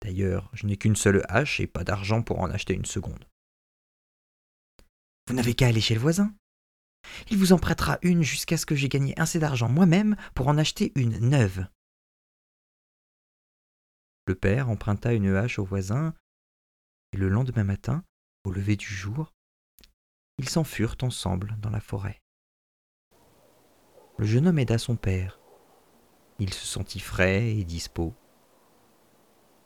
D'ailleurs, 0.03 0.51
je 0.53 0.67
n'ai 0.67 0.77
qu'une 0.77 0.97
seule 0.97 1.25
hache 1.29 1.61
et 1.61 1.67
pas 1.67 1.85
d'argent 1.85 2.23
pour 2.23 2.41
en 2.41 2.51
acheter 2.51 2.75
une 2.75 2.85
seconde. 2.85 3.29
Vous 5.29 5.35
n'avez 5.35 5.55
qu'à 5.55 5.69
aller 5.69 5.81
chez 5.81 5.95
le 5.95 6.01
voisin. 6.01 6.35
Il 7.31 7.39
vous 7.39 7.53
en 7.53 7.59
prêtera 7.59 7.99
une 8.03 8.23
jusqu'à 8.23 8.57
ce 8.57 8.67
que 8.67 8.75
j'ai 8.75 8.89
gagné 8.89 9.19
assez 9.19 9.39
d'argent 9.39 9.69
moi-même 9.69 10.17
pour 10.35 10.49
en 10.49 10.59
acheter 10.59 10.93
une 10.95 11.19
neuve. 11.19 11.67
Le 14.27 14.35
père 14.35 14.69
emprunta 14.69 15.13
une 15.13 15.35
hache 15.35 15.59
au 15.59 15.65
voisin 15.65 16.15
et 17.13 17.17
le 17.17 17.29
lendemain 17.29 17.65
matin, 17.65 18.05
au 18.45 18.53
lever 18.53 18.77
du 18.77 18.87
jour, 18.87 19.33
ils 20.43 20.49
s'en 20.49 20.65
furent 20.65 20.97
ensemble 21.03 21.57
dans 21.63 21.71
la 21.71 21.79
forêt. 21.79 22.21
Le 24.19 24.27
jeune 24.27 24.49
homme 24.49 24.59
aida 24.59 24.77
son 24.77 24.97
père. 24.97 25.39
Il 26.41 26.53
se 26.53 26.67
sentit 26.67 26.99
frais 26.99 27.55
et 27.55 27.63
dispos. 27.63 28.13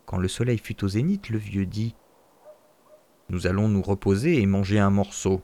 Quand 0.04 0.18
le 0.18 0.28
soleil 0.28 0.58
fut 0.58 0.84
au 0.84 0.88
zénith, 0.88 1.30
le 1.30 1.38
vieux 1.38 1.64
dit 1.64 1.96
Nous 3.30 3.46
allons 3.46 3.68
nous 3.68 3.80
reposer 3.80 4.42
et 4.42 4.44
manger 4.44 4.78
un 4.78 4.90
morceau. 4.90 5.42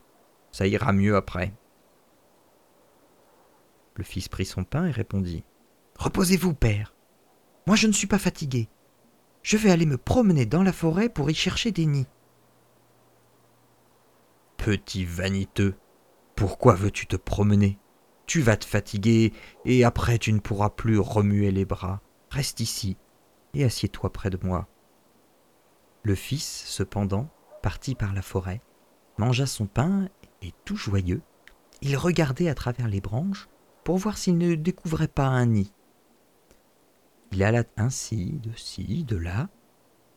Ça 0.50 0.66
ira 0.66 0.92
mieux 0.92 1.16
après. 1.16 1.54
Le 3.94 4.04
fils 4.04 4.28
prit 4.28 4.44
son 4.44 4.64
pain 4.64 4.86
et 4.86 4.90
répondit 4.90 5.44
Reposez-vous, 5.98 6.52
père. 6.52 6.94
Moi 7.66 7.76
je 7.76 7.86
ne 7.86 7.92
suis 7.92 8.06
pas 8.06 8.18
fatigué. 8.18 8.68
Je 9.42 9.56
vais 9.56 9.70
aller 9.70 9.86
me 9.86 9.96
promener 9.96 10.44
dans 10.44 10.62
la 10.62 10.74
forêt 10.74 11.08
pour 11.08 11.30
y 11.30 11.34
chercher 11.34 11.72
des 11.72 11.86
nids. 11.86 12.06
Petit 14.64 15.04
vaniteux, 15.04 15.75
pourquoi 16.37 16.75
veux-tu 16.75 17.09
te 17.09 17.16
promener? 17.16 17.81
Tu 18.26 18.40
vas 18.42 18.57
te 18.57 18.64
fatiguer 18.64 19.33
et 19.64 19.83
après 19.83 20.21
tu 20.21 20.33
ne 20.33 20.38
pourras 20.38 20.71
plus 20.71 21.00
remuer 21.00 21.50
les 21.50 21.64
bras. 21.64 22.00
Reste 22.31 22.61
ici 22.61 22.97
et 23.54 23.64
assieds-toi 23.64 24.12
près 24.12 24.31
de 24.31 24.38
moi. 24.40 24.69
Le 26.04 26.14
fils, 26.14 26.62
cependant, 26.64 27.28
partit 27.61 27.97
par 27.97 28.14
la 28.14 28.23
forêt, 28.23 28.61
mangea 29.19 29.47
son 29.47 29.66
pain 29.66 30.09
et 30.42 30.52
tout 30.64 30.76
joyeux, 30.76 31.23
il 31.81 31.97
regardait 31.97 32.49
à 32.49 32.54
travers 32.54 32.87
les 32.87 33.00
branches 33.00 33.49
pour 33.83 33.97
voir 33.97 34.16
s'il 34.16 34.38
ne 34.38 34.54
découvrait 34.54 35.09
pas 35.09 35.26
un 35.26 35.47
nid. 35.47 35.73
Il 37.33 37.42
alla 37.42 37.64
ainsi, 37.76 38.38
de 38.40 38.52
ci, 38.54 39.02
de 39.02 39.16
là, 39.16 39.49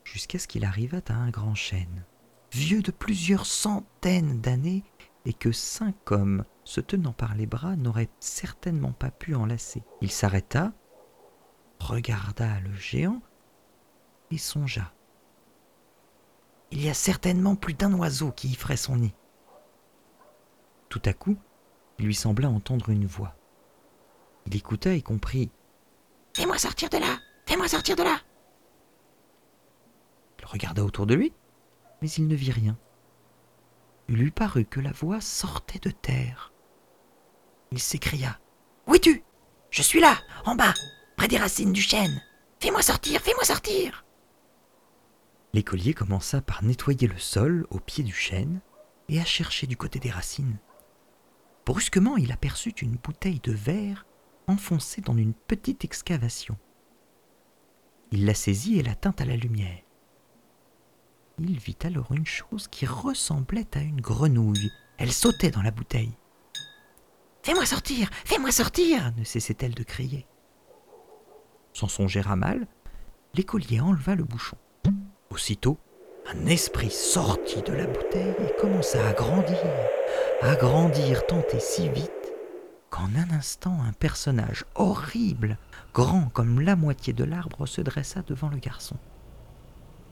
jusqu'à 0.04 0.38
ce 0.38 0.48
qu'il 0.48 0.66
arrivât 0.66 1.02
à 1.08 1.16
un 1.16 1.32
grand 1.32 1.56
chêne, 1.56 2.06
vieux 2.56 2.82
de 2.82 2.92
plusieurs 2.92 3.46
centaines 3.46 4.40
d'années, 4.40 4.84
et 5.26 5.34
que 5.34 5.52
cinq 5.52 6.12
hommes, 6.12 6.46
se 6.64 6.80
tenant 6.80 7.12
par 7.12 7.36
les 7.36 7.46
bras, 7.46 7.76
n'auraient 7.76 8.10
certainement 8.20 8.94
pas 8.94 9.12
pu 9.12 9.36
enlacer. 9.36 9.84
Il 10.02 10.10
s'arrêta, 10.10 10.72
regarda 11.80 12.60
le 12.62 12.74
géant, 12.74 13.22
et 14.32 14.38
songea. 14.38 14.94
Il 16.72 16.82
y 16.82 16.90
a 16.90 16.94
certainement 16.94 17.56
plus 17.56 17.74
d'un 17.74 17.94
oiseau 17.94 18.32
qui 18.32 18.48
y 18.48 18.56
ferait 18.56 18.78
son 18.78 18.96
nid. 18.98 19.14
Tout 20.88 21.02
à 21.06 21.14
coup, 21.14 21.38
il 22.00 22.06
lui 22.06 22.16
sembla 22.16 22.50
entendre 22.50 22.90
une 22.90 23.06
voix. 23.06 23.36
Il 24.46 24.56
écouta 24.56 24.94
et 24.94 25.02
comprit 25.02 25.52
Fais-moi 26.34 26.58
sortir 26.58 26.90
de 26.90 26.98
là 26.98 27.18
Fais-moi 27.48 27.68
sortir 27.68 27.96
de 27.96 28.04
là 28.04 28.18
Il 30.40 30.46
regarda 30.46 30.84
autour 30.86 31.06
de 31.06 31.16
lui, 31.16 31.34
mais 32.06 32.12
il 32.12 32.28
ne 32.28 32.36
vit 32.36 32.52
rien. 32.52 32.78
Il 34.10 34.18
lui 34.18 34.30
parut 34.30 34.66
que 34.66 34.80
la 34.80 34.92
voix 34.92 35.22
sortait 35.22 35.80
de 35.80 35.90
terre. 35.90 36.54
Il 37.72 37.80
s'écria 37.80 38.40
Où 38.86 38.94
es-tu? 38.94 39.24
Je 39.72 39.82
suis 39.82 40.00
là, 40.00 40.20
en 40.46 40.54
bas, 40.54 40.76
près 41.18 41.28
des 41.28 41.40
racines 41.40 41.74
du 41.74 41.82
chêne. 41.82 42.22
Fais-moi 42.60 42.84
sortir, 42.84 43.22
fais-moi 43.22 43.44
sortir 43.44 44.06
L'écolier 45.54 45.96
commença 45.96 46.42
par 46.42 46.64
nettoyer 46.64 47.08
le 47.08 47.18
sol 47.18 47.66
au 47.72 47.80
pied 47.80 48.04
du 48.04 48.14
chêne 48.14 48.62
et 49.10 49.20
à 49.20 49.26
chercher 49.26 49.66
du 49.66 49.76
côté 49.76 49.98
des 49.98 50.12
racines. 50.12 50.60
Brusquement, 51.66 52.18
il 52.18 52.32
aperçut 52.32 52.84
une 52.84 52.98
bouteille 52.98 53.40
de 53.40 53.52
verre 53.52 54.06
enfoncée 54.46 55.02
dans 55.02 55.18
une 55.18 55.34
petite 55.34 55.84
excavation. 55.84 56.56
Il 58.12 58.28
la 58.28 58.36
saisit 58.36 58.78
et 58.78 58.84
la 58.84 58.94
tint 58.94 59.16
à 59.18 59.26
la 59.26 59.36
lumière. 59.36 59.85
Il 61.40 61.60
vit 61.60 61.78
alors 61.84 62.12
une 62.14 62.26
chose 62.26 62.68
qui 62.68 62.86
ressemblait 62.86 63.68
à 63.76 63.80
une 63.80 64.00
grenouille. 64.00 64.72
Elle 64.98 65.12
sautait 65.12 65.52
dans 65.52 65.62
la 65.62 65.72
bouteille. 65.72 66.18
Fais-moi 67.44 67.66
sortir 67.66 68.10
Fais-moi 68.24 68.52
sortir 68.52 69.12
ne 69.18 69.24
cessait-elle 69.24 69.76
de 69.76 69.84
crier. 69.84 70.26
Sans 71.74 71.90
songer 71.90 72.22
à 72.26 72.36
mal, 72.36 72.68
l'écolier 73.34 73.82
enleva 73.82 74.16
le 74.16 74.24
bouchon. 74.24 74.58
Aussitôt, 75.30 75.78
un 76.34 76.46
esprit 76.46 76.90
sortit 76.90 77.62
de 77.62 77.74
la 77.74 77.86
bouteille 77.86 78.36
et 78.40 78.60
commença 78.60 79.06
à 79.06 79.14
grandir, 79.14 79.60
à 80.42 80.56
grandir 80.56 81.26
tant 81.28 81.44
et 81.54 81.60
si 81.60 81.90
vite 81.90 82.12
qu'en 82.90 83.10
un 83.16 83.30
instant 83.32 83.78
un 83.84 83.92
personnage 83.92 84.64
horrible, 84.76 85.58
grand 85.94 86.30
comme 86.30 86.62
la 86.62 86.78
moitié 86.78 87.12
de 87.12 87.26
l'arbre, 87.26 87.66
se 87.66 87.82
dressa 87.82 88.22
devant 88.22 88.48
le 88.48 88.58
garçon. 88.58 88.96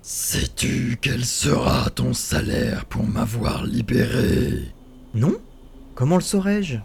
Sais-tu 0.05 0.97
quel 1.01 1.23
sera 1.23 1.89
ton 1.89 2.11
salaire 2.11 2.83
pour 2.83 3.07
m'avoir 3.07 3.63
libéré? 3.63 4.73
Non 5.13 5.37
Comment 5.95 6.17
le 6.17 6.21
saurais-je? 6.21 6.75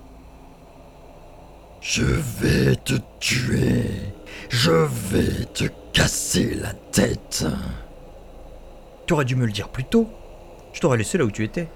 Je 1.80 2.04
vais 2.04 2.76
te 2.76 2.94
tuer. 3.18 3.90
Je 4.50 4.70
vais 4.70 5.46
te 5.46 5.64
casser 5.92 6.54
la 6.62 6.72
tête. 6.72 7.44
Tu 9.08 9.14
aurais 9.14 9.25
dû 9.25 9.34
me 9.34 9.46
le 9.46 9.52
dire 9.52 9.70
plus 9.70 9.84
tôt. 9.84 10.08
Je 10.72 10.80
t'aurais 10.80 10.98
laissé 10.98 11.18
là 11.18 11.25
où 11.25 11.30
tu 11.32 11.42
étais. 11.42 11.66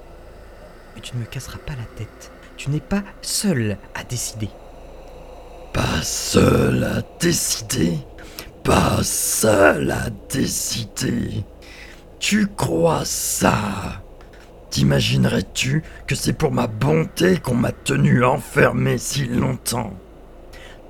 Mais 0.95 1.01
tu 1.01 1.17
ne 1.17 1.23
me 1.23 1.27
casseras 1.27 1.59
pas 1.59 1.75
la 1.75 1.87
tête. 1.97 2.31
Tu 2.57 2.71
n'es 2.71 2.79
pas 2.79 3.03
seul 3.21 3.79
à 3.97 4.05
décider. 4.05 4.49
Pas 5.73 6.03
seul 6.03 6.85
à 6.85 7.03
décider? 7.19 7.99
Pas 8.65 9.03
seul 9.03 9.91
à 9.91 10.09
décider 10.31 11.45
Tu 12.21 12.47
crois 12.47 13.05
ça? 13.05 14.03
T'imaginerais-tu 14.71 15.83
que 16.07 16.15
c'est 16.15 16.33
pour 16.33 16.53
ma 16.53 16.67
bonté 16.67 17.39
qu'on 17.39 17.55
m'a 17.55 17.73
tenu 17.73 18.25
enfermé 18.25 18.99
si 18.99 19.27
longtemps? 19.27 19.93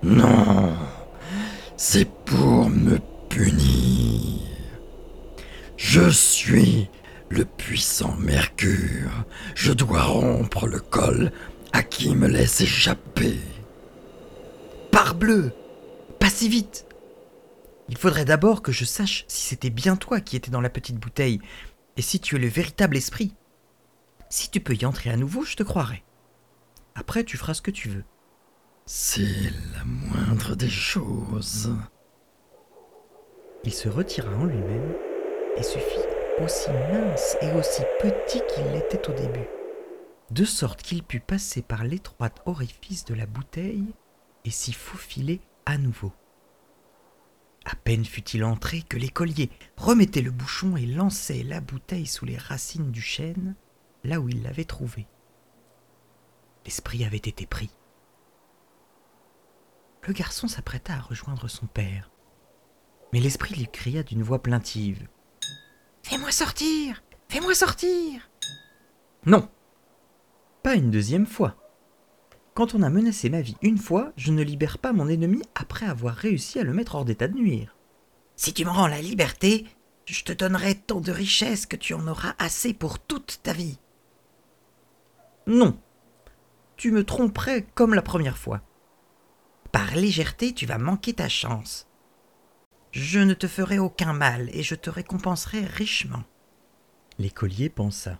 Non, 0.03 0.75
c'est 1.77 2.09
pour 2.09 2.69
me 2.69 2.99
punir. 3.29 4.41
Je 5.77 6.11
suis 6.11 6.91
le 7.29 7.45
puissant 7.45 8.15
Mercure. 8.19 9.25
Je 9.55 9.73
dois 9.73 10.03
rompre 10.03 10.67
le 10.67 10.79
col 10.79 11.33
à 11.73 11.83
qui 11.83 12.15
me 12.15 12.29
laisse 12.29 12.61
échapper. 12.61 13.39
Parbleu 14.91 15.53
Pas 16.21 16.29
si 16.29 16.49
vite 16.49 16.85
Il 17.93 17.99
faudrait 17.99 18.25
d'abord 18.25 18.63
que 18.63 18.73
je 18.73 18.87
sache 18.87 19.27
si 19.29 19.49
c'était 19.49 19.69
bien 19.69 19.97
toi 19.97 20.23
qui 20.23 20.35
étais 20.35 20.51
dans 20.51 20.63
la 20.63 20.71
petite 20.71 20.97
bouteille, 20.97 21.43
et 21.99 22.01
si 22.01 22.21
tu 22.21 22.37
es 22.37 22.39
le 22.39 22.49
véritable 22.49 22.97
esprit. 22.97 23.35
Si 24.31 24.51
tu 24.51 24.61
peux 24.61 24.75
y 24.75 24.87
entrer 24.87 25.11
à 25.11 25.19
nouveau, 25.19 25.45
je 25.45 25.57
te 25.57 25.63
croirai. 25.63 26.03
Après, 26.95 27.23
tu 27.23 27.37
feras 27.37 27.53
ce 27.53 27.61
que 27.61 27.71
tu 27.71 27.91
veux. 27.91 28.05
C'est 28.87 29.51
la 29.75 29.85
moindre 29.85 30.57
des 30.57 30.71
choses. 30.71 31.71
Il 33.63 33.75
se 33.75 33.91
retira 33.91 34.35
en 34.37 34.47
lui-même 34.47 34.95
et 35.59 35.63
se 35.63 35.77
fit 35.77 36.43
aussi 36.43 36.71
mince 36.71 37.37
et 37.43 37.53
aussi 37.53 37.83
petit 38.01 38.41
qu'il 38.55 38.73
l'était 38.73 39.07
au 39.11 39.13
début, 39.13 39.51
de 40.31 40.47
sorte 40.47 40.81
qu'il 40.81 41.03
put 41.03 41.21
passer 41.21 41.61
par 41.61 41.85
l'étroit 41.85 42.31
orifice 42.47 43.05
de 43.05 43.13
la 43.13 43.27
bouteille 43.27 43.85
et 44.47 44.51
s'y 44.51 44.73
faufiler 44.73 45.43
à 45.67 45.77
nouveau. 45.77 46.15
À 47.65 47.77
peine 47.77 48.05
fut-il 48.05 48.45
entré 48.45 48.83
que 48.83 48.97
l'écolier 48.97 49.51
remettait 49.77 50.23
le 50.23 50.31
bouchon 50.31 50.77
et 50.77 50.87
lançait 50.87 51.43
la 51.43 51.61
bouteille 51.61 52.07
sous 52.07 52.25
les 52.25 52.37
racines 52.37 52.91
du 52.91 53.01
chêne, 53.01 53.55
là 54.05 54.21
où 54.21 54.29
il 54.29 54.43
l'avait 54.43 54.65
trouvée. 54.65 55.07
L'esprit 56.65 57.05
avait 57.05 57.17
été 57.17 57.47
pris. 57.47 57.71
Le 60.07 60.13
garçon 60.13 60.49
s'apprêta 60.49 60.95
à 60.95 61.01
rejoindre 61.01 61.49
son 61.49 61.67
père. 61.67 62.11
Mais 63.13 63.21
l'esprit 63.21 63.55
lui 63.55 63.69
cria 63.69 64.03
d'une 64.03 64.23
voix 64.23 64.43
plaintive. 64.43 65.07
Fais-moi 66.03 66.33
sortir 66.33 67.03
Fais-moi 67.29 67.55
sortir 67.55 68.31
Non 69.25 69.49
Pas 70.63 70.75
une 70.75 70.91
deuxième 70.91 71.27
fois. 71.27 71.57
Quand 72.55 72.75
on 72.75 72.83
a 72.83 72.91
menacé 72.91 73.31
ma 73.31 73.41
vie 73.41 73.57
une 73.63 73.79
fois, 73.79 74.13
je 74.17 74.31
ne 74.31 74.43
libère 74.43 74.79
pas 74.79 74.93
mon 74.93 75.09
ennemi 75.09 75.43
après 75.55 75.87
avoir 75.87 76.15
réussi 76.15 76.59
à 76.59 76.65
le 76.65 76.75
mettre 76.75 76.95
hors 76.95 77.05
d'état 77.05 77.29
de 77.29 77.37
nuire. 77.37 77.77
Si 78.37 78.53
tu 78.53 78.65
me 78.65 78.71
rends 78.71 78.89
la 78.89 79.01
liberté, 79.01 79.67
je 80.05 80.23
te 80.23 80.33
donnerai 80.33 80.75
tant 80.75 81.01
de 81.01 81.13
richesses 81.13 81.65
que 81.65 81.77
tu 81.77 81.95
en 81.95 82.07
auras 82.07 82.35
assez 82.39 82.75
pour 82.75 82.99
toute 82.99 83.41
ta 83.43 83.53
vie. 83.53 83.79
Non. 85.47 85.79
Tu 86.77 86.91
me 86.91 87.05
tromperais 87.05 87.67
comme 87.75 87.95
la 87.95 88.03
première 88.03 88.39
fois. 88.39 88.61
Par 89.71 89.95
légèreté, 89.95 90.53
tu 90.53 90.67
vas 90.67 90.79
manquer 90.79 91.15
ta 91.15 91.29
chance. 91.29 91.89
Je 92.91 93.21
ne 93.21 93.33
te 93.33 93.49
ferai 93.49 93.79
aucun 93.79 94.13
mal 94.13 94.51
et 94.53 94.63
je 94.63 94.75
te 94.75 94.91
récompenserai 94.91 95.65
richement. 95.65 96.25
L'écolier 97.19 97.71
pensa. 97.71 98.19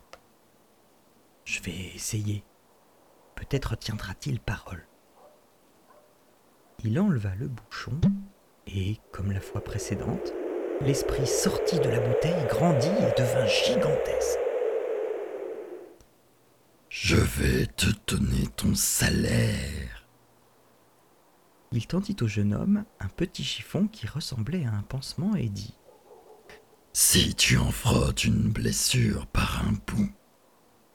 Je 1.45 1.61
vais 1.61 1.91
essayer. 1.93 2.43
Peut-être 3.43 3.75
tiendra-t-il 3.75 4.39
parole. 4.39 4.87
Il 6.85 6.97
enleva 6.97 7.35
le 7.35 7.49
bouchon 7.49 7.99
et, 8.67 8.99
comme 9.11 9.33
la 9.33 9.41
fois 9.41 9.61
précédente, 9.61 10.31
l'esprit 10.79 11.27
sortit 11.27 11.79
de 11.79 11.89
la 11.89 11.99
bouteille, 11.99 12.47
grandit 12.47 12.87
et 12.87 13.19
devint 13.19 13.45
gigantesque. 13.45 14.39
Je 16.87 17.17
vais 17.17 17.65
te 17.65 17.87
donner 18.07 18.47
ton 18.55 18.75
salaire. 18.75 20.07
Il 21.73 21.85
tendit 21.85 22.15
au 22.21 22.27
jeune 22.27 22.53
homme 22.53 22.85
un 23.01 23.09
petit 23.09 23.43
chiffon 23.43 23.87
qui 23.87 24.07
ressemblait 24.07 24.65
à 24.65 24.71
un 24.71 24.83
pansement 24.83 25.35
et 25.35 25.49
dit 25.49 25.77
Si 26.93 27.35
tu 27.35 27.57
en 27.57 27.71
frottes 27.71 28.23
une 28.23 28.53
blessure 28.53 29.27
par 29.27 29.65
un 29.67 29.73
bout, 29.85 30.13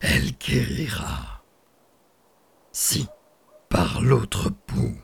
elle 0.01 0.33
guérira. 0.39 1.38
Si, 2.73 3.09
par 3.69 4.01
l'autre 4.01 4.51
bout, 4.69 4.97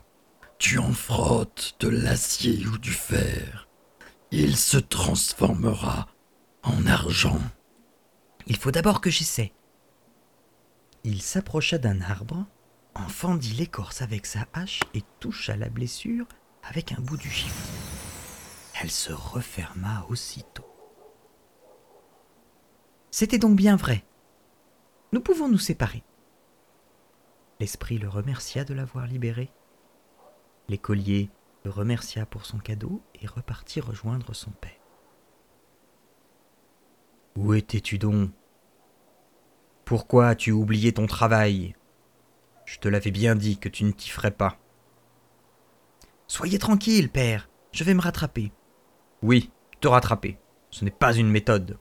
tu 0.57 0.79
en 0.79 0.93
frottes 0.93 1.75
de 1.79 1.89
l'acier 1.89 2.65
ou 2.67 2.77
du 2.77 2.91
fer, 2.91 3.67
il 4.31 4.55
se 4.57 4.77
transformera 4.77 6.07
en 6.63 6.85
argent. 6.85 7.39
Il 8.47 8.57
faut 8.57 8.71
d'abord 8.71 9.01
que 9.01 9.09
j'essaie. 9.09 9.53
Il 11.03 11.21
s'approcha 11.21 11.77
d'un 11.77 12.01
arbre, 12.01 12.45
en 12.95 13.07
fendit 13.07 13.53
l'écorce 13.53 14.01
avec 14.01 14.25
sa 14.25 14.47
hache 14.53 14.79
et 14.93 15.03
toucha 15.19 15.55
la 15.55 15.69
blessure 15.69 16.25
avec 16.63 16.93
un 16.93 17.01
bout 17.01 17.17
du 17.17 17.29
chiffon. 17.29 17.69
Elle 18.81 18.91
se 18.91 19.11
referma 19.11 20.05
aussitôt. 20.09 20.65
C'était 23.11 23.37
donc 23.37 23.55
bien 23.55 23.75
vrai. 23.75 24.03
Nous 25.11 25.21
pouvons 25.21 25.47
nous 25.47 25.57
séparer. 25.57 26.03
L'esprit 27.59 27.97
le 27.97 28.09
remercia 28.09 28.65
de 28.65 28.73
l'avoir 28.73 29.07
libéré. 29.07 29.49
L'écolier 30.67 31.29
le 31.63 31.71
remercia 31.71 32.25
pour 32.25 32.45
son 32.45 32.59
cadeau 32.59 33.01
et 33.21 33.27
repartit 33.27 33.79
rejoindre 33.79 34.33
son 34.33 34.51
père. 34.51 34.71
Où 37.35 37.53
étais-tu 37.53 37.97
donc? 37.97 38.31
Pourquoi 39.83 40.29
as-tu 40.29 40.51
oublié 40.51 40.93
ton 40.93 41.05
travail? 41.05 41.75
Je 42.65 42.79
te 42.79 42.87
l'avais 42.87 43.11
bien 43.11 43.35
dit 43.35 43.57
que 43.57 43.69
tu 43.69 43.83
ne 43.83 43.91
t'y 43.91 44.09
ferais 44.09 44.31
pas. 44.31 44.57
Soyez 46.27 46.59
tranquille, 46.59 47.09
père, 47.09 47.49
je 47.71 47.83
vais 47.83 47.93
me 47.93 48.01
rattraper. 48.01 48.51
Oui, 49.21 49.51
te 49.79 49.87
rattraper. 49.87 50.39
Ce 50.71 50.83
n'est 50.83 50.91
pas 50.91 51.13
une 51.13 51.29
méthode. 51.29 51.77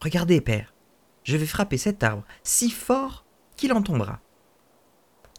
Regardez, 0.00 0.40
père, 0.40 0.74
je 1.22 1.36
vais 1.36 1.46
frapper 1.46 1.78
cet 1.78 2.02
arbre 2.02 2.24
si 2.42 2.70
fort 2.70 3.24
qu'il 3.56 3.72
en 3.72 3.82
tombera. 3.82 4.20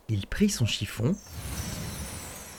Il 0.09 0.27
prit 0.27 0.49
son 0.49 0.65
chiffon, 0.65 1.15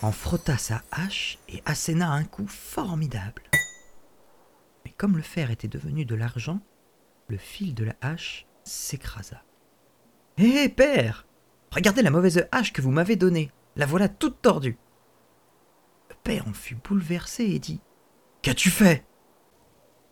en 0.02 0.12
frotta 0.12 0.58
sa 0.58 0.82
hache 0.90 1.38
et 1.48 1.62
asséna 1.66 2.10
un 2.10 2.25
coup 2.25 2.47
formidable. 2.47 3.42
Mais 4.84 4.92
comme 4.97 5.16
le 5.16 5.23
fer 5.23 5.50
était 5.50 5.69
devenu 5.69 6.04
de 6.04 6.14
l'argent, 6.14 6.60
le 7.28 7.36
fil 7.36 7.75
de 7.75 7.84
la 7.84 7.95
hache 8.00 8.47
s'écrasa. 8.64 9.42
Hé, 10.38 10.69
père 10.69 11.26
Regardez 11.71 12.02
la 12.02 12.10
mauvaise 12.10 12.47
hache 12.52 12.73
que 12.73 12.82
vous 12.82 12.90
m'avez 12.90 13.16
donnée. 13.16 13.50
La 13.76 13.86
voilà 13.86 14.08
toute 14.08 14.40
tordue. 14.40 14.78
Le 16.08 16.14
père 16.23 16.47
en 16.47 16.52
fut 16.52 16.76
bouleversé 16.76 17.45
et 17.45 17.58
dit 17.58 17.80
Qu'as-tu 18.42 18.71
fait? 18.71 19.04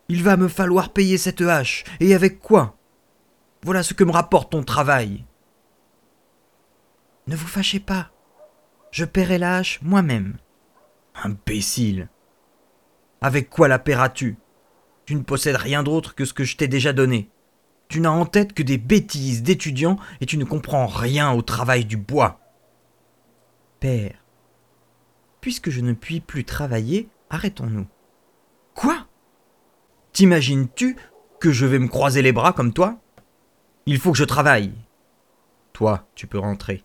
Il 0.09 0.23
va 0.23 0.37
me 0.37 0.49
falloir 0.49 0.93
payer 0.93 1.19
cette 1.19 1.41
hache. 1.41 1.85
Et 2.01 2.15
avec 2.15 2.41
quoi? 2.41 2.77
Voilà 3.63 3.83
ce 3.83 3.95
que 3.95 4.05
me 4.05 4.11
rapporte 4.11 4.51
ton 4.51 4.65
travail. 4.65 5.25
Ne 7.27 7.37
vous 7.37 7.47
fâchez 7.47 7.81
pas. 7.81 8.11
Je 8.91 9.05
paierai 9.05 9.39
la 9.39 9.57
hache 9.57 9.81
moi-même. 9.83 10.39
Imbécile. 11.15 12.09
Avec 13.21 13.49
quoi 13.49 13.69
la 13.69 13.79
paieras-tu? 13.79 14.37
Tu 15.07 15.15
ne 15.15 15.23
possèdes 15.23 15.57
rien 15.57 15.83
d'autre 15.83 16.15
que 16.15 16.25
ce 16.25 16.35
que 16.35 16.45
je 16.45 16.57
t'ai 16.57 16.69
déjà 16.69 16.93
donné. 16.93 17.31
Tu 17.89 18.01
n'as 18.01 18.11
en 18.11 18.27
tête 18.27 18.53
que 18.53 18.63
des 18.63 18.79
bêtises 18.79 19.43
d'étudiants 19.43 19.99
et 20.21 20.27
tu 20.27 20.39
ne 20.39 20.45
comprends 20.45 20.87
rien 20.87 21.33
au 21.33 21.43
travail 21.43 21.85
du 21.85 21.97
bois. 21.97 22.41
Père, 23.81 24.25
puisque 25.41 25.71
je 25.71 25.81
ne 25.81 25.93
puis 25.93 26.21
plus 26.21 26.45
travailler, 26.45 27.09
arrêtons-nous. 27.31 27.87
Quoi? 28.75 29.07
T'imagines-tu 30.13 30.97
que 31.41 31.53
je 31.53 31.67
vais 31.67 31.79
me 31.79 31.89
croiser 31.89 32.23
les 32.23 32.33
bras 32.33 32.53
comme 32.53 32.73
toi? 32.73 32.99
Il 33.87 33.99
faut 33.99 34.13
que 34.13 34.19
je 34.19 34.25
travaille. 34.25 34.73
Toi, 35.73 36.07
tu 36.15 36.27
peux 36.27 36.39
rentrer. 36.39 36.85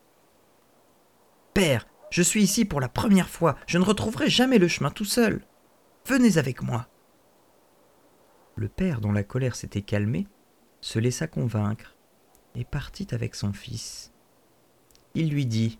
Père, 1.58 1.88
je 2.12 2.22
suis 2.22 2.44
ici 2.44 2.66
pour 2.66 2.80
la 2.80 2.88
première 2.88 3.30
fois, 3.30 3.56
je 3.66 3.80
ne 3.80 3.84
retrouverai 3.84 4.30
jamais 4.30 4.60
le 4.60 4.68
chemin 4.68 4.92
tout 4.92 5.06
seul. 5.06 5.42
Venez 6.06 6.38
avec 6.38 6.62
moi. 6.62 6.88
Le 8.56 8.68
père, 8.68 9.02
dont 9.02 9.12
la 9.12 9.24
colère 9.24 9.56
s'était 9.56 9.82
calmée, 9.82 10.28
se 10.82 11.00
laissa 11.00 11.26
convaincre 11.26 11.96
et 12.54 12.64
partit 12.64 13.08
avec 13.10 13.34
son 13.34 13.54
fils. 13.54 14.14
Il 15.16 15.32
lui 15.32 15.48
dit 15.48 15.80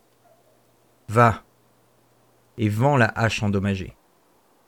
Va 1.10 1.44
et 2.58 2.70
vends 2.70 2.98
la 2.98 3.10
hache 3.10 3.44
endommagée. 3.44 3.96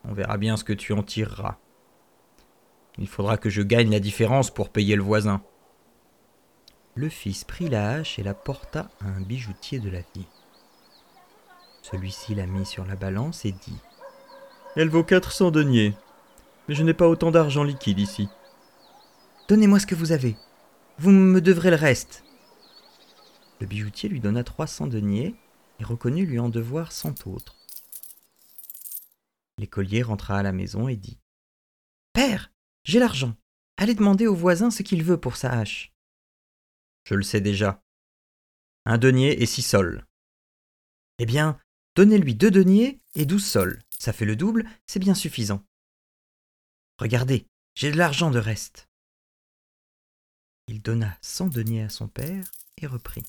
On 0.03 0.13
verra 0.13 0.37
bien 0.37 0.57
ce 0.57 0.63
que 0.63 0.73
tu 0.73 0.93
en 0.93 1.01
tireras. 1.01 1.57
Il 2.99 3.07
faudra 3.07 3.37
que 3.37 3.49
je 3.49 3.63
gagne 3.63 3.89
la 3.89 3.99
différence 3.99 4.51
pour 4.51 4.69
payer 4.69 4.95
le 4.95 5.01
voisin. 5.01 5.41
Le 6.93 7.09
fils 7.09 7.45
prit 7.45 7.67
la 7.67 7.93
hache 7.93 8.19
et 8.19 8.23
la 8.23 8.35
porta 8.35 8.91
à 9.01 9.07
un 9.07 9.21
bijoutier 9.21 9.79
de 9.79 9.89
la 9.89 10.01
ville. 10.13 10.38
Celui-ci 11.91 12.35
la 12.35 12.45
mit 12.45 12.65
sur 12.65 12.85
la 12.85 12.95
balance 12.95 13.45
et 13.45 13.51
dit 13.51 13.77
Elle 14.75 14.89
vaut 14.89 15.03
quatre 15.03 15.31
cents 15.31 15.51
deniers, 15.51 15.95
mais 16.67 16.75
je 16.75 16.83
n'ai 16.83 16.93
pas 16.93 17.07
autant 17.07 17.31
d'argent 17.31 17.63
liquide 17.63 17.99
ici. 17.99 18.29
Donnez-moi 19.47 19.79
ce 19.79 19.87
que 19.87 19.95
vous 19.95 20.11
avez. 20.11 20.35
Vous 20.99 21.09
me 21.09 21.41
devrez 21.41 21.71
le 21.71 21.75
reste. 21.75 22.23
Le 23.59 23.65
bijoutier 23.65 24.07
lui 24.07 24.19
donna 24.19 24.43
trois 24.43 24.67
cents 24.67 24.87
deniers 24.87 25.35
et 25.79 25.83
reconnut 25.83 26.25
lui 26.25 26.39
en 26.39 26.49
devoir 26.49 26.91
cent 26.91 27.15
autres. 27.25 27.55
L'écolier 29.57 30.03
rentra 30.03 30.37
à 30.37 30.43
la 30.43 30.51
maison 30.51 30.87
et 30.87 30.95
dit 30.95 31.19
Père, 32.13 32.51
j'ai 32.83 32.99
l'argent. 32.99 33.35
Allez 33.77 33.95
demander 33.95 34.27
au 34.27 34.35
voisin 34.35 34.71
ce 34.71 34.83
qu'il 34.83 35.03
veut 35.03 35.19
pour 35.19 35.37
sa 35.37 35.51
hache. 35.51 35.91
Je 37.05 37.15
le 37.15 37.23
sais 37.23 37.41
déjà. 37.41 37.81
Un 38.85 38.97
denier 38.97 39.41
et 39.41 39.45
six 39.45 39.61
sols. 39.61 40.05
Eh 41.17 41.25
bien, 41.25 41.59
donnez-lui 41.99 42.33
deux 42.33 42.49
deniers 42.49 43.01
et 43.15 43.25
douze 43.25 43.45
sols. 43.45 43.83
Ça 43.89 44.13
fait 44.13 44.23
le 44.23 44.37
double, 44.37 44.65
c'est 44.87 44.99
bien 44.99 45.13
suffisant. 45.13 45.65
Regardez, 46.97 47.45
j'ai 47.75 47.91
de 47.91 47.97
l'argent 47.97 48.31
de 48.31 48.39
reste. 48.39 48.87
Il 50.69 50.81
donna 50.81 51.17
cent 51.21 51.47
deniers 51.47 51.83
à 51.83 51.89
son 51.89 52.07
père 52.07 52.49
et 52.77 52.87
reprit. 52.87 53.25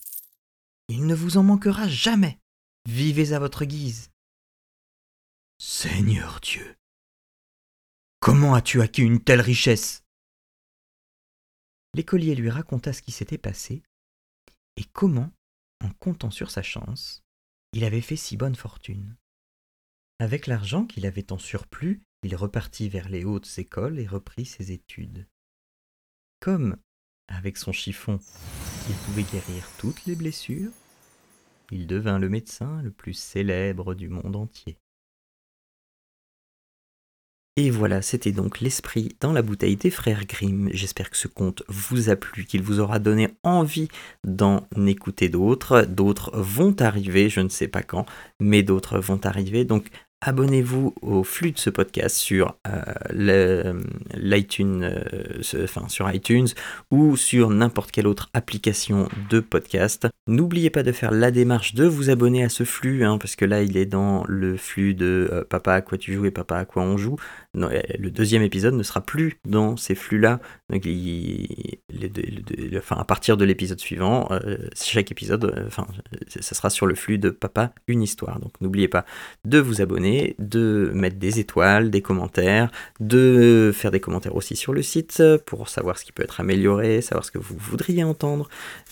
Il 0.87 1.05
ne 1.07 1.17
vous 1.17 1.37
en 1.37 1.43
manquera 1.43 1.89
jamais. 1.89 2.39
Vivez 2.89 3.33
à 3.33 3.41
votre 3.41 3.65
guise. 3.65 4.13
Seigneur 5.59 6.39
Dieu, 6.39 6.77
comment 8.21 8.55
as-tu 8.55 8.83
acquis 8.83 9.03
une 9.03 9.25
telle 9.25 9.41
richesse? 9.41 10.05
L'écolier 11.95 12.37
lui 12.37 12.51
raconta 12.51 12.93
ce 12.93 13.03
qui 13.03 13.11
s'était 13.11 13.37
passé 13.37 13.83
et 14.77 14.85
comment, 14.85 15.33
en 15.85 15.91
comptant 15.95 16.31
sur 16.31 16.53
sa 16.53 16.63
chance, 16.63 17.25
il 17.73 17.85
avait 17.85 18.01
fait 18.01 18.17
si 18.17 18.37
bonne 18.37 18.57
fortune. 18.57 19.17
Avec 20.19 20.47
l'argent 20.47 20.87
qu'il 20.87 21.07
avait 21.07 21.33
en 21.33 21.39
surplus, 21.39 22.03
il 22.23 22.37
repartit 22.37 22.89
vers 22.89 23.09
les 23.09 23.25
hautes 23.25 23.59
écoles 23.59 23.99
et 23.99 24.07
reprit 24.07 24.45
ses 24.45 24.73
études. 24.73 25.27
Comme, 26.41 26.77
avec 27.29 27.57
son 27.57 27.73
chiffon, 27.73 28.19
il 28.89 28.95
pouvait 28.97 29.23
guérir 29.23 29.69
toutes 29.79 30.05
les 30.07 30.17
blessures, 30.17 30.73
il 31.71 31.87
devint 31.87 32.19
le 32.19 32.29
médecin 32.29 32.83
le 32.83 32.91
plus 32.91 33.15
célèbre 33.15 33.95
du 33.95 34.09
monde 34.09 34.37
entier. 34.37 34.77
Et 37.63 37.69
voilà, 37.69 38.01
c'était 38.01 38.33
donc 38.33 38.61
l'esprit 38.61 39.11
dans 39.21 39.35
la 39.35 39.43
bouteille 39.43 39.77
des 39.77 39.91
frères 39.91 40.25
Grimm. 40.25 40.71
J'espère 40.73 41.11
que 41.11 41.17
ce 41.19 41.29
conte 41.29 41.63
vous 41.69 42.09
a 42.09 42.17
plu, 42.17 42.47
qu'il 42.47 42.63
vous 42.63 42.81
aura 42.81 42.99
donné 42.99 43.29
envie 43.43 43.89
d'en 44.27 44.67
écouter 44.87 45.29
d'autres. 45.29 45.83
D'autres 45.83 46.31
vont 46.35 46.75
arriver, 46.81 47.29
je 47.29 47.41
ne 47.41 47.51
sais 47.51 47.69
pas 47.69 47.83
quand, 47.83 48.07
mais 48.41 48.63
d'autres 48.63 48.99
vont 48.99 49.21
arriver. 49.27 49.67
Donc 49.67 49.91
abonnez-vous 50.21 50.95
au 51.01 51.25
flux 51.25 51.53
de 51.53 51.59
ce 51.59 51.71
podcast 51.71 52.17
sur 52.17 52.57
euh, 52.69 52.83
euh, 53.15 53.81
sur 55.89 56.11
iTunes 56.13 56.49
ou 56.91 57.17
sur 57.17 57.51
n'importe 57.51 57.91
quelle 57.91 58.07
autre 58.07 58.29
application 58.35 59.09
de 59.31 59.41
podcast. 59.41 60.09
N'oubliez 60.27 60.71
pas 60.71 60.83
de 60.83 60.93
faire 60.93 61.11
la 61.11 61.31
démarche 61.31 61.75
de 61.75 61.87
vous 61.87 62.11
abonner 62.11 62.45
à 62.45 62.49
ce 62.49 62.65
flux, 62.65 63.05
hein, 63.05 63.19
parce 63.19 63.35
que 63.35 63.45
là 63.45 63.63
il 63.63 63.77
est 63.77 63.87
dans 63.87 64.25
le 64.29 64.57
flux 64.57 64.95
de 64.95 65.29
euh, 65.33 65.45
Papa 65.49 65.75
à 65.75 65.81
quoi 65.81 65.97
tu 65.97 66.13
joues? 66.13 66.27
et 66.27 66.31
Papa 66.31 66.59
à 66.59 66.65
quoi 66.67 66.83
on 66.83 66.99
joue. 66.99 67.17
le 67.55 68.09
deuxième 68.11 68.43
épisode 68.43 68.75
ne 68.75 68.83
sera 68.83 69.01
plus 69.01 69.39
dans 69.47 69.77
ces 69.77 69.95
flux-là. 69.95 70.41
À 72.91 73.05
partir 73.05 73.37
de 73.37 73.45
l'épisode 73.45 73.81
suivant, 73.81 74.29
chaque 74.75 75.11
épisode, 75.11 75.65
enfin, 75.67 75.87
ça 76.29 76.55
sera 76.55 76.71
sur 76.71 76.87
le 76.87 76.95
flux 76.95 77.19
de 77.19 77.31
Papa 77.31 77.73
une 77.89 78.03
histoire. 78.03 78.39
Donc 78.39 78.53
n'oubliez 78.61 78.89
pas 78.89 79.05
de 79.45 79.59
vous 79.59 79.81
abonner 79.81 80.10
de 80.39 80.91
mettre 80.95 81.17
des 81.17 81.39
étoiles, 81.41 81.91
des 81.91 82.03
commentaires, 82.03 82.71
de 83.01 83.73
faire 83.75 83.91
des 83.91 84.01
commentaires 84.01 84.37
aussi 84.37 84.57
sur 84.57 84.73
le 84.73 84.83
site 84.83 85.23
pour 85.47 85.69
savoir 85.69 85.99
ce 85.99 86.05
qui 86.05 86.13
peut 86.13 86.23
être 86.23 86.41
amélioré, 86.41 87.01
savoir 87.01 87.25
ce 87.25 87.31
que 87.31 87.39
vous 87.39 87.57
voudriez 87.59 88.05
entendre. 88.05 88.49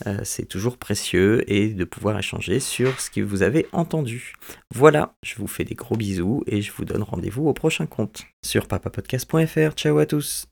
Euh, 0.06 0.18
c'est 0.24 0.46
toujours 0.46 0.76
précieux 0.76 1.44
et 1.50 1.68
de 1.68 1.84
pouvoir 1.84 2.18
échanger 2.18 2.60
sur 2.60 3.00
ce 3.00 3.10
que 3.10 3.20
vous 3.20 3.42
avez 3.42 3.66
entendu. 3.72 4.34
Voilà, 4.74 5.14
je 5.22 5.36
vous 5.36 5.46
fais 5.46 5.64
des 5.64 5.74
gros 5.74 5.96
bisous 5.96 6.42
et 6.46 6.62
je 6.62 6.72
vous 6.72 6.84
donne 6.84 7.02
rendez-vous 7.02 7.48
au 7.48 7.52
prochain 7.52 7.86
compte 7.86 8.24
sur 8.44 8.66
papapodcast.fr. 8.66 9.72
Ciao 9.74 9.98
à 9.98 10.06
tous 10.06 10.48